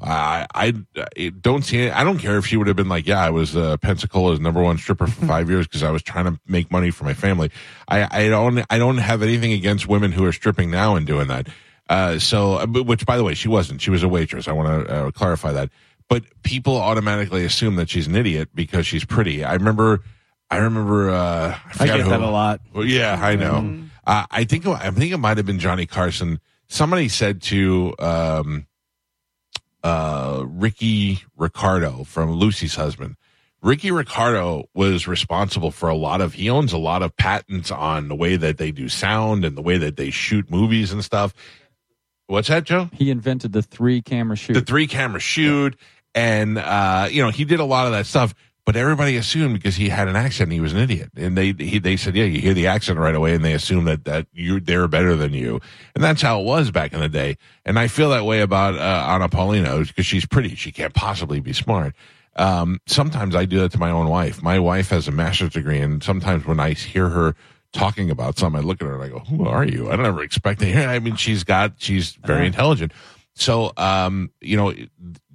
I, 0.01 0.47
I, 0.53 0.73
I 1.17 1.29
don't 1.29 1.61
see. 1.63 1.89
I 1.89 2.03
don't 2.03 2.17
care 2.17 2.37
if 2.37 2.45
she 2.45 2.57
would 2.57 2.67
have 2.67 2.75
been 2.75 2.89
like, 2.89 3.07
yeah, 3.07 3.23
I 3.23 3.29
was 3.29 3.55
uh, 3.55 3.77
Pensacola's 3.77 4.39
number 4.41 4.61
one 4.61 4.77
stripper 4.77 5.07
for 5.07 5.25
five 5.25 5.49
years 5.49 5.65
because 5.65 5.83
I 5.83 5.91
was 5.91 6.01
trying 6.03 6.25
to 6.25 6.37
make 6.45 6.71
money 6.71 6.91
for 6.91 7.05
my 7.05 7.13
family. 7.13 7.51
I, 7.87 8.25
I 8.25 8.27
don't, 8.29 8.65
I 8.69 8.77
don't 8.79 8.97
have 8.97 9.21
anything 9.21 9.53
against 9.53 9.87
women 9.87 10.11
who 10.11 10.25
are 10.25 10.33
stripping 10.33 10.71
now 10.71 10.95
and 10.95 11.07
doing 11.07 11.27
that. 11.29 11.47
Uh, 11.89 12.19
so, 12.19 12.55
uh, 12.55 12.65
which 12.65 13.05
by 13.05 13.15
the 13.17 13.23
way, 13.23 13.33
she 13.33 13.47
wasn't. 13.47 13.81
She 13.81 13.91
was 13.91 14.03
a 14.03 14.09
waitress. 14.09 14.47
I 14.47 14.51
want 14.51 14.87
to 14.87 14.93
uh, 14.93 15.11
clarify 15.11 15.53
that. 15.53 15.69
But 16.09 16.23
people 16.43 16.75
automatically 16.75 17.45
assume 17.45 17.75
that 17.77 17.89
she's 17.89 18.07
an 18.07 18.15
idiot 18.15 18.49
because 18.53 18.85
she's 18.85 19.05
pretty. 19.05 19.45
I 19.45 19.53
remember, 19.53 20.01
I 20.49 20.57
remember. 20.57 21.11
Uh, 21.11 21.57
I, 21.79 21.83
I 21.83 21.85
get 21.85 22.01
who- 22.01 22.09
that 22.09 22.19
a 22.21 22.29
lot. 22.29 22.59
well, 22.73 22.83
yeah, 22.85 23.17
I 23.21 23.35
know. 23.35 23.83
Uh, 24.05 24.25
I 24.29 24.43
think 24.43 24.65
I 24.67 24.91
think 24.91 25.13
it 25.13 25.17
might 25.17 25.37
have 25.37 25.45
been 25.45 25.59
Johnny 25.59 25.85
Carson. 25.85 26.39
Somebody 26.67 27.07
said 27.07 27.41
to 27.43 27.93
um, 27.99 28.67
uh, 29.83 30.43
Ricky 30.45 31.23
Ricardo 31.37 32.03
from 32.03 32.31
Lucy's 32.31 32.75
husband. 32.75 33.15
Ricky 33.61 33.91
Ricardo 33.91 34.65
was 34.73 35.07
responsible 35.07 35.71
for 35.71 35.87
a 35.87 35.95
lot 35.95 36.19
of. 36.19 36.33
He 36.33 36.49
owns 36.49 36.73
a 36.73 36.77
lot 36.77 37.01
of 37.01 37.15
patents 37.15 37.71
on 37.71 38.09
the 38.09 38.15
way 38.15 38.35
that 38.35 38.57
they 38.57 38.71
do 38.71 38.89
sound 38.89 39.45
and 39.45 39.55
the 39.55 39.61
way 39.61 39.77
that 39.77 39.95
they 39.95 40.09
shoot 40.09 40.49
movies 40.51 40.91
and 40.91 41.03
stuff. 41.03 41.33
What's 42.27 42.49
that, 42.49 42.65
Joe? 42.65 42.89
He 42.91 43.09
invented 43.09 43.53
the 43.53 43.61
three 43.61 44.01
camera 44.01 44.35
shoot. 44.35 44.53
the 44.53 44.61
three 44.61 44.87
camera 44.87 45.19
shoot 45.19 45.77
and 46.15 46.57
uh 46.57 47.07
you 47.09 47.23
know 47.23 47.29
he 47.29 47.43
did 47.43 47.59
a 47.59 47.65
lot 47.65 47.85
of 47.87 47.91
that 47.91 48.05
stuff 48.05 48.35
but 48.65 48.75
everybody 48.75 49.17
assumed 49.17 49.53
because 49.53 49.75
he 49.75 49.89
had 49.89 50.07
an 50.07 50.15
accent 50.15 50.51
he 50.51 50.61
was 50.61 50.73
an 50.73 50.79
idiot. 50.79 51.09
And 51.15 51.37
they 51.37 51.51
he, 51.51 51.79
they 51.79 51.97
said 51.97 52.15
yeah 52.15 52.25
you 52.25 52.39
hear 52.39 52.53
the 52.53 52.67
accent 52.67 52.99
right 52.99 53.15
away 53.15 53.33
and 53.33 53.43
they 53.43 53.53
assume 53.53 53.85
that 53.85 54.05
that 54.05 54.27
you 54.33 54.59
they're 54.59 54.87
better 54.87 55.15
than 55.15 55.33
you. 55.33 55.59
And 55.95 56.03
that's 56.03 56.21
how 56.21 56.39
it 56.39 56.45
was 56.45 56.71
back 56.71 56.93
in 56.93 56.99
the 56.99 57.09
day. 57.09 57.37
And 57.65 57.77
i 57.77 57.87
feel 57.87 58.09
that 58.11 58.25
way 58.25 58.41
about 58.41 58.75
uh, 58.75 59.05
anna 59.09 59.29
paulino 59.29 59.85
because 59.85 60.05
she's 60.05 60.25
pretty. 60.25 60.55
She 60.55 60.71
can't 60.71 60.93
possibly 60.93 61.39
be 61.39 61.53
smart. 61.53 61.93
Um 62.35 62.79
sometimes 62.87 63.35
i 63.35 63.45
do 63.45 63.59
that 63.59 63.71
to 63.73 63.79
my 63.79 63.91
own 63.91 64.07
wife. 64.07 64.41
My 64.41 64.59
wife 64.59 64.89
has 64.89 65.07
a 65.07 65.11
master's 65.11 65.51
degree 65.51 65.79
and 65.79 66.03
sometimes 66.03 66.45
when 66.45 66.59
i 66.59 66.71
hear 66.73 67.09
her 67.09 67.35
talking 67.73 68.11
about 68.11 68.37
something 68.37 68.61
i 68.61 68.63
look 68.63 68.81
at 68.81 68.87
her 68.87 68.93
and 68.93 69.03
i 69.03 69.09
go 69.09 69.19
who 69.19 69.45
are 69.45 69.65
you? 69.65 69.91
I 69.91 69.95
don't 69.95 70.05
ever 70.05 70.23
expect 70.23 70.59
to 70.61 70.65
hear 70.65 70.87
i 70.87 70.99
mean 70.99 71.15
she's 71.15 71.43
got 71.43 71.73
she's 71.79 72.13
very 72.13 72.47
intelligent. 72.47 72.93
So, 73.35 73.71
um, 73.77 74.31
you 74.41 74.57
know, 74.57 74.73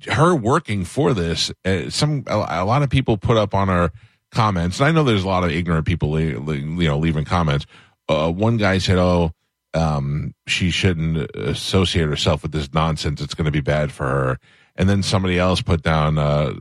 her 0.07 0.35
working 0.35 0.85
for 0.85 1.15
this, 1.15 1.53
uh, 1.65 1.91
some 1.91 2.25
a, 2.27 2.37
a 2.37 2.65
lot 2.65 2.83
of 2.83 2.91
people 2.91 3.17
put 3.17 3.37
up 3.37 3.55
on 3.55 3.69
our 3.69 3.93
comments, 4.31 4.81
and 4.81 4.89
I 4.89 4.93
know 4.93 5.05
there's 5.05 5.25
a 5.25 5.29
lot 5.29 5.45
of 5.45 5.51
ignorant 5.51 5.87
people, 5.87 6.11
le- 6.11 6.39
le- 6.39 6.57
you 6.57 6.89
know, 6.89 6.99
leaving 6.99 7.25
comments. 7.25 7.67
Uh, 8.09 8.31
one 8.31 8.57
guy 8.57 8.79
said, 8.79 8.99
"Oh, 8.99 9.33
um, 9.75 10.35
she 10.47 10.71
shouldn't 10.71 11.31
associate 11.35 12.09
herself 12.09 12.43
with 12.43 12.53
this 12.53 12.73
nonsense. 12.73 13.21
It's 13.21 13.35
going 13.35 13.47
to 13.47 13.51
be 13.51 13.61
bad 13.61 13.93
for 13.93 14.07
her." 14.07 14.39
And 14.77 14.89
then 14.89 15.03
somebody 15.03 15.39
else 15.39 15.61
put 15.61 15.83
down, 15.83 16.19
uh, 16.19 16.55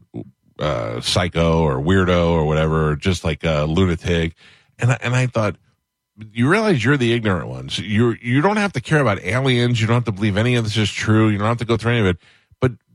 uh, 0.59 1.01
psycho 1.01 1.61
or 1.61 1.79
weirdo 1.79 2.31
or 2.31 2.45
whatever, 2.45 2.95
just 2.95 3.23
like 3.23 3.43
a 3.43 3.65
lunatic. 3.65 4.33
And 4.79 4.91
I, 4.91 4.97
and 5.01 5.15
I 5.15 5.27
thought, 5.27 5.55
you 6.31 6.49
realize 6.49 6.83
you're 6.83 6.97
the 6.97 7.13
ignorant 7.13 7.47
ones. 7.47 7.77
You 7.77 8.15
you 8.21 8.41
don't 8.41 8.57
have 8.57 8.73
to 8.73 8.81
care 8.81 8.99
about 8.99 9.23
aliens. 9.23 9.79
You 9.79 9.87
don't 9.87 9.95
have 9.95 10.05
to 10.05 10.11
believe 10.11 10.37
any 10.37 10.55
of 10.55 10.63
this 10.63 10.77
is 10.77 10.91
true. 10.91 11.29
You 11.29 11.37
don't 11.37 11.47
have 11.47 11.57
to 11.57 11.65
go 11.65 11.77
through 11.77 11.91
any 11.91 12.01
of 12.01 12.07
it. 12.07 12.17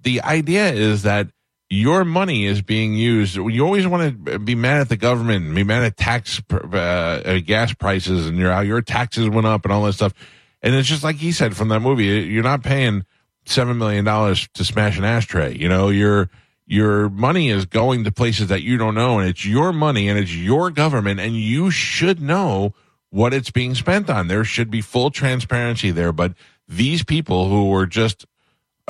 The 0.02 0.22
idea 0.22 0.72
is 0.72 1.02
that 1.02 1.28
your 1.70 2.04
money 2.04 2.44
is 2.44 2.60
being 2.60 2.94
used. 2.94 3.34
You 3.36 3.64
always 3.64 3.86
want 3.86 4.26
to 4.26 4.38
be 4.38 4.54
mad 4.54 4.82
at 4.82 4.88
the 4.90 4.96
government, 4.96 5.54
be 5.54 5.64
mad 5.64 5.84
at 5.84 5.96
tax, 5.96 6.42
uh, 6.52 6.76
uh, 6.76 7.38
gas 7.38 7.72
prices, 7.72 8.26
and 8.26 8.36
your 8.36 8.62
your 8.62 8.82
taxes 8.82 9.28
went 9.28 9.46
up 9.46 9.64
and 9.64 9.72
all 9.72 9.84
that 9.84 9.94
stuff. 9.94 10.12
And 10.60 10.74
it's 10.74 10.88
just 10.88 11.02
like 11.02 11.16
he 11.16 11.32
said 11.32 11.56
from 11.56 11.68
that 11.68 11.80
movie. 11.80 12.04
You're 12.04 12.42
not 12.42 12.62
paying 12.62 13.04
seven 13.46 13.78
million 13.78 14.04
dollars 14.04 14.48
to 14.54 14.64
smash 14.64 14.98
an 14.98 15.04
ashtray. 15.04 15.56
You 15.56 15.68
know, 15.68 15.88
your 15.88 16.28
your 16.66 17.08
money 17.08 17.48
is 17.48 17.64
going 17.64 18.04
to 18.04 18.12
places 18.12 18.48
that 18.48 18.62
you 18.62 18.76
don't 18.76 18.94
know, 18.94 19.18
and 19.18 19.28
it's 19.28 19.46
your 19.46 19.72
money 19.72 20.08
and 20.08 20.18
it's 20.18 20.34
your 20.34 20.70
government, 20.70 21.20
and 21.20 21.36
you 21.36 21.70
should 21.70 22.20
know 22.20 22.74
what 23.10 23.32
it's 23.34 23.50
being 23.50 23.74
spent 23.74 24.08
on. 24.10 24.28
There 24.28 24.44
should 24.44 24.70
be 24.70 24.80
full 24.80 25.10
transparency 25.10 25.90
there. 25.90 26.12
But 26.12 26.34
these 26.68 27.02
people 27.02 27.48
who 27.48 27.68
were 27.68 27.86
just 27.86 28.26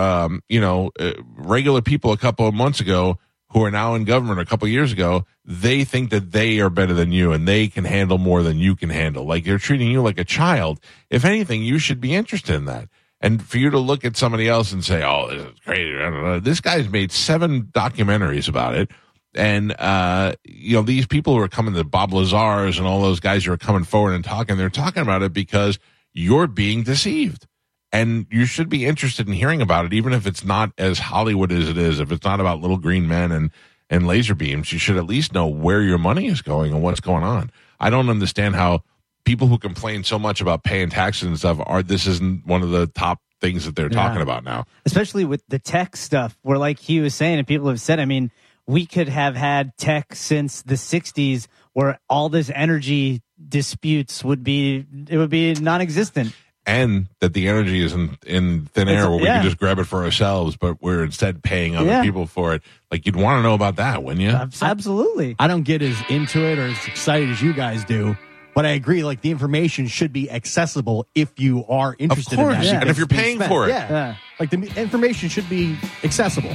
um, 0.03 0.43
you 0.49 0.61
know, 0.61 0.91
uh, 0.99 1.13
regular 1.37 1.81
people 1.81 2.13
a 2.13 2.17
couple 2.17 2.47
of 2.47 2.55
months 2.55 2.81
ago 2.81 3.19
who 3.51 3.63
are 3.65 3.71
now 3.71 3.95
in 3.95 4.05
government 4.05 4.41
a 4.41 4.47
couple 4.47 4.67
of 4.67 4.73
years 4.73 4.93
ago, 4.93 5.27
they 5.45 5.85
think 5.85 6.11
that 6.11 6.33
they 6.33 6.59
are 6.59 6.71
better 6.71 6.95
than 6.95 7.13
you 7.13 7.33
and 7.33 7.47
they 7.47 7.69
can 7.69 7.85
handle 7.85 8.19
more 8.19 8.43
than 8.43 8.59
you 8.59 8.75
can 8.75 8.91
handle. 8.91 9.27
Like 9.27 9.45
they're 9.45 9.59
treating 9.59 9.91
you 9.91 10.03
like 10.03 10.19
a 10.19 10.25
child. 10.25 10.81
If 11.11 11.25
anything, 11.25 11.63
you 11.63 11.79
should 11.79 12.01
be 12.01 12.15
interested 12.15 12.55
in 12.55 12.65
that. 12.65 12.89
And 13.21 13.43
for 13.43 13.59
you 13.59 13.71
to 13.71 13.79
look 13.79 14.05
at 14.05 14.17
somebody 14.17 14.49
else 14.49 14.73
and 14.73 14.85
say, 14.85 15.05
"Oh, 15.05 15.29
this 15.31 15.47
is 15.47 15.61
crazy," 15.61 16.41
this 16.41 16.61
guy's 16.61 16.89
made 16.89 17.13
seven 17.13 17.67
documentaries 17.67 18.49
about 18.49 18.75
it, 18.75 18.91
and 19.33 19.73
uh, 19.79 20.33
you 20.43 20.75
know 20.75 20.83
these 20.83 21.07
people 21.07 21.37
who 21.37 21.41
are 21.41 21.47
coming, 21.49 21.73
the 21.73 21.85
Bob 21.85 22.13
Lazars 22.13 22.79
and 22.79 22.87
all 22.87 23.01
those 23.01 23.21
guys 23.21 23.45
who 23.45 23.53
are 23.53 23.57
coming 23.57 23.85
forward 23.85 24.15
and 24.15 24.25
talking, 24.25 24.57
they're 24.57 24.71
talking 24.71 25.03
about 25.03 25.23
it 25.23 25.33
because 25.33 25.79
you're 26.13 26.49
being 26.49 26.83
deceived 26.83 27.47
and 27.93 28.27
you 28.31 28.47
should 28.47 28.69
be 28.69 28.87
interested 28.87 29.27
in 29.29 29.35
hearing 29.35 29.61
about 29.61 29.85
it, 29.85 29.93
even 29.93 30.13
if 30.13 30.27
it's 30.27 30.45
not 30.45 30.73
as 30.79 30.99
Hollywood 30.99 31.53
as 31.53 31.69
it 31.69 31.77
is. 31.79 32.01
If 32.01 32.11
it's 32.11 32.25
not 32.25 32.41
about 32.41 32.61
little 32.61 32.79
green 32.79 33.07
men 33.09 33.33
and 33.33 33.51
and 33.91 34.07
laser 34.07 34.35
beams, 34.35 34.73
you 34.73 34.79
should 34.79 34.97
at 34.97 35.05
least 35.05 35.35
know 35.35 35.47
where 35.47 35.83
your 35.83 35.99
money 35.99 36.27
is 36.29 36.41
going 36.41 36.73
and 36.73 36.83
what's 36.83 37.01
going 37.01 37.23
on. 37.25 37.51
I 37.79 37.91
don't 37.91 38.09
understand 38.09 38.55
how 38.57 38.83
people 39.25 39.49
who 39.49 39.59
complain 39.59 40.03
so 40.05 40.19
much 40.19 40.41
about 40.41 40.65
paying 40.65 40.89
taxes 40.89 41.29
and 41.29 41.39
stuff 41.39 41.59
are. 41.67 41.83
This 41.83 42.07
isn't 42.07 42.47
one 42.47 42.63
of 42.63 42.71
the 42.71 42.87
top 42.87 43.21
things 43.41 43.65
that 43.67 43.75
they're 43.77 43.89
Yeah. 43.93 44.03
talking 44.03 44.23
about 44.23 44.45
now. 44.45 44.65
especially 44.87 45.25
with 45.25 45.43
the 45.49 45.59
tech 45.59 45.97
stuff 45.97 46.39
where 46.43 46.59
like 46.59 46.79
he 46.79 47.01
was 47.01 47.13
saying 47.15 47.39
and 47.39 47.47
people 47.47 47.69
have 47.69 47.81
said 47.81 47.99
i 47.99 48.05
mean 48.05 48.31
we 48.69 48.87
could 48.87 49.09
have 49.09 49.35
had 49.35 49.77
tech 49.77 50.15
since 50.15 50.63
the 50.63 50.77
60s 50.77 51.49
where 51.73 51.99
all 52.09 52.29
this 52.29 52.53
energy 52.55 53.21
disputes 53.49 54.23
would 54.23 54.45
be 54.45 54.87
it 55.09 55.17
would 55.19 55.29
be 55.31 55.55
non-existent 55.55 56.33
And 56.65 57.09
that 57.19 57.33
the 57.35 57.49
energy 57.49 57.83
is 57.85 57.93
in, 57.93 58.17
in 58.25 58.67
thin 58.67 58.89
air 58.89 58.95
It's- 58.99 59.09
where 59.09 59.19
we 59.19 59.25
yeah. 59.25 59.39
can 59.39 59.45
just 59.47 59.59
grab 59.59 59.81
it 59.81 59.85
for 59.85 60.05
ourselves, 60.05 60.57
but 60.57 60.81
we're 60.81 61.03
instead 61.03 61.43
paying 61.43 61.75
other 61.77 61.89
Yeah. 61.89 62.03
people 62.03 62.27
for 62.27 62.55
it. 62.55 62.63
Like 62.93 63.05
you'd 63.05 63.17
want 63.17 63.39
to 63.39 63.43
know 63.43 63.55
about 63.55 63.77
that, 63.77 64.05
wouldn't 64.05 64.21
you? 64.23 64.31
Absolutely 64.31 65.35
I 65.41 65.49
don't 65.49 65.63
get 65.65 65.83
as 65.83 65.97
into 66.09 66.41
it 66.45 66.59
or 66.61 66.67
as 66.67 66.87
excited 66.87 67.31
as 67.31 67.43
you 67.43 67.53
guys 67.53 67.85
do, 67.85 68.17
but 68.55 68.65
I 68.65 68.71
agree. 68.71 69.03
Like 69.03 69.23
the 69.23 69.33
information 69.33 69.89
should 69.89 70.13
be 70.13 70.31
accessible 70.31 71.07
if 71.17 71.41
you 71.41 71.65
are 71.67 71.97
interested 71.99 72.37
course, 72.37 72.55
in 72.55 72.61
that. 72.61 72.67
yeah. 72.67 72.81
and 72.81 72.89
if 72.91 72.97
you're 72.97 73.07
paying 73.09 73.39
spent. 73.39 73.51
for 73.51 73.67
it. 73.67 73.71
yeah. 73.71 73.91
Yeah. 73.91 74.15
Like 74.39 74.51
the 74.51 74.63
information 74.81 75.31
should 75.31 75.49
be 75.49 75.77
accessible. 76.05 76.55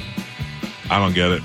I 0.89 0.99
don't 0.99 1.13
get 1.15 1.31
it. 1.31 1.43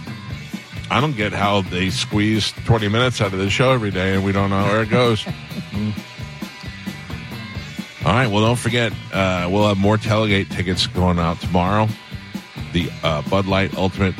I 0.88 1.00
don't 1.00 1.16
get 1.16 1.32
how 1.32 1.62
they 1.62 1.90
squeeze 1.90 2.52
20 2.66 2.86
minutes 2.88 3.20
out 3.20 3.32
of 3.32 3.38
the 3.40 3.50
show 3.50 3.72
every 3.72 3.90
day 3.90 4.14
and 4.14 4.24
we 4.24 4.30
don't 4.30 4.50
know 4.50 4.62
where 4.66 4.82
it 4.82 4.88
goes. 4.90 5.24
Mm. 5.72 5.94
All 8.04 8.12
right. 8.12 8.26
Well, 8.26 8.44
don't 8.44 8.58
forget, 8.58 8.92
uh, 9.12 9.48
we'll 9.50 9.68
have 9.68 9.78
more 9.78 9.96
Tailgate 9.96 10.50
tickets 10.50 10.88
going 10.88 11.20
out 11.20 11.40
tomorrow. 11.40 11.88
The 12.72 12.90
uh, 13.04 13.22
Bud 13.30 13.46
Light 13.46 13.76
Ultimate. 13.76 14.14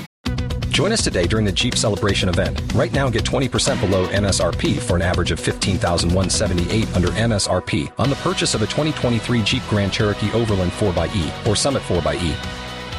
Join 0.69 0.93
us 0.93 1.03
today 1.03 1.27
during 1.27 1.45
the 1.45 1.53
Jeep 1.53 1.75
Celebration 1.75 2.29
event. 2.29 2.61
Right 2.75 2.93
now, 2.93 3.11
get 3.11 3.25
20% 3.25 3.81
below 3.81 4.07
MSRP 4.07 4.79
for 4.79 4.97
an 4.97 5.03
average 5.03 5.31
of 5.31 5.39
15178 5.39 6.97
under 6.97 7.09
MSRP 7.09 7.93
on 7.99 8.09
the 8.09 8.17
purchase 8.17 8.55
of 8.55 8.63
a 8.63 8.67
2023 8.67 9.43
Jeep 9.43 9.63
Grand 9.69 9.93
Cherokee 9.93 10.33
Overland 10.33 10.73
4xE 10.73 11.47
or 11.47 11.57
Summit 11.57 11.83
4xE. 11.83 12.62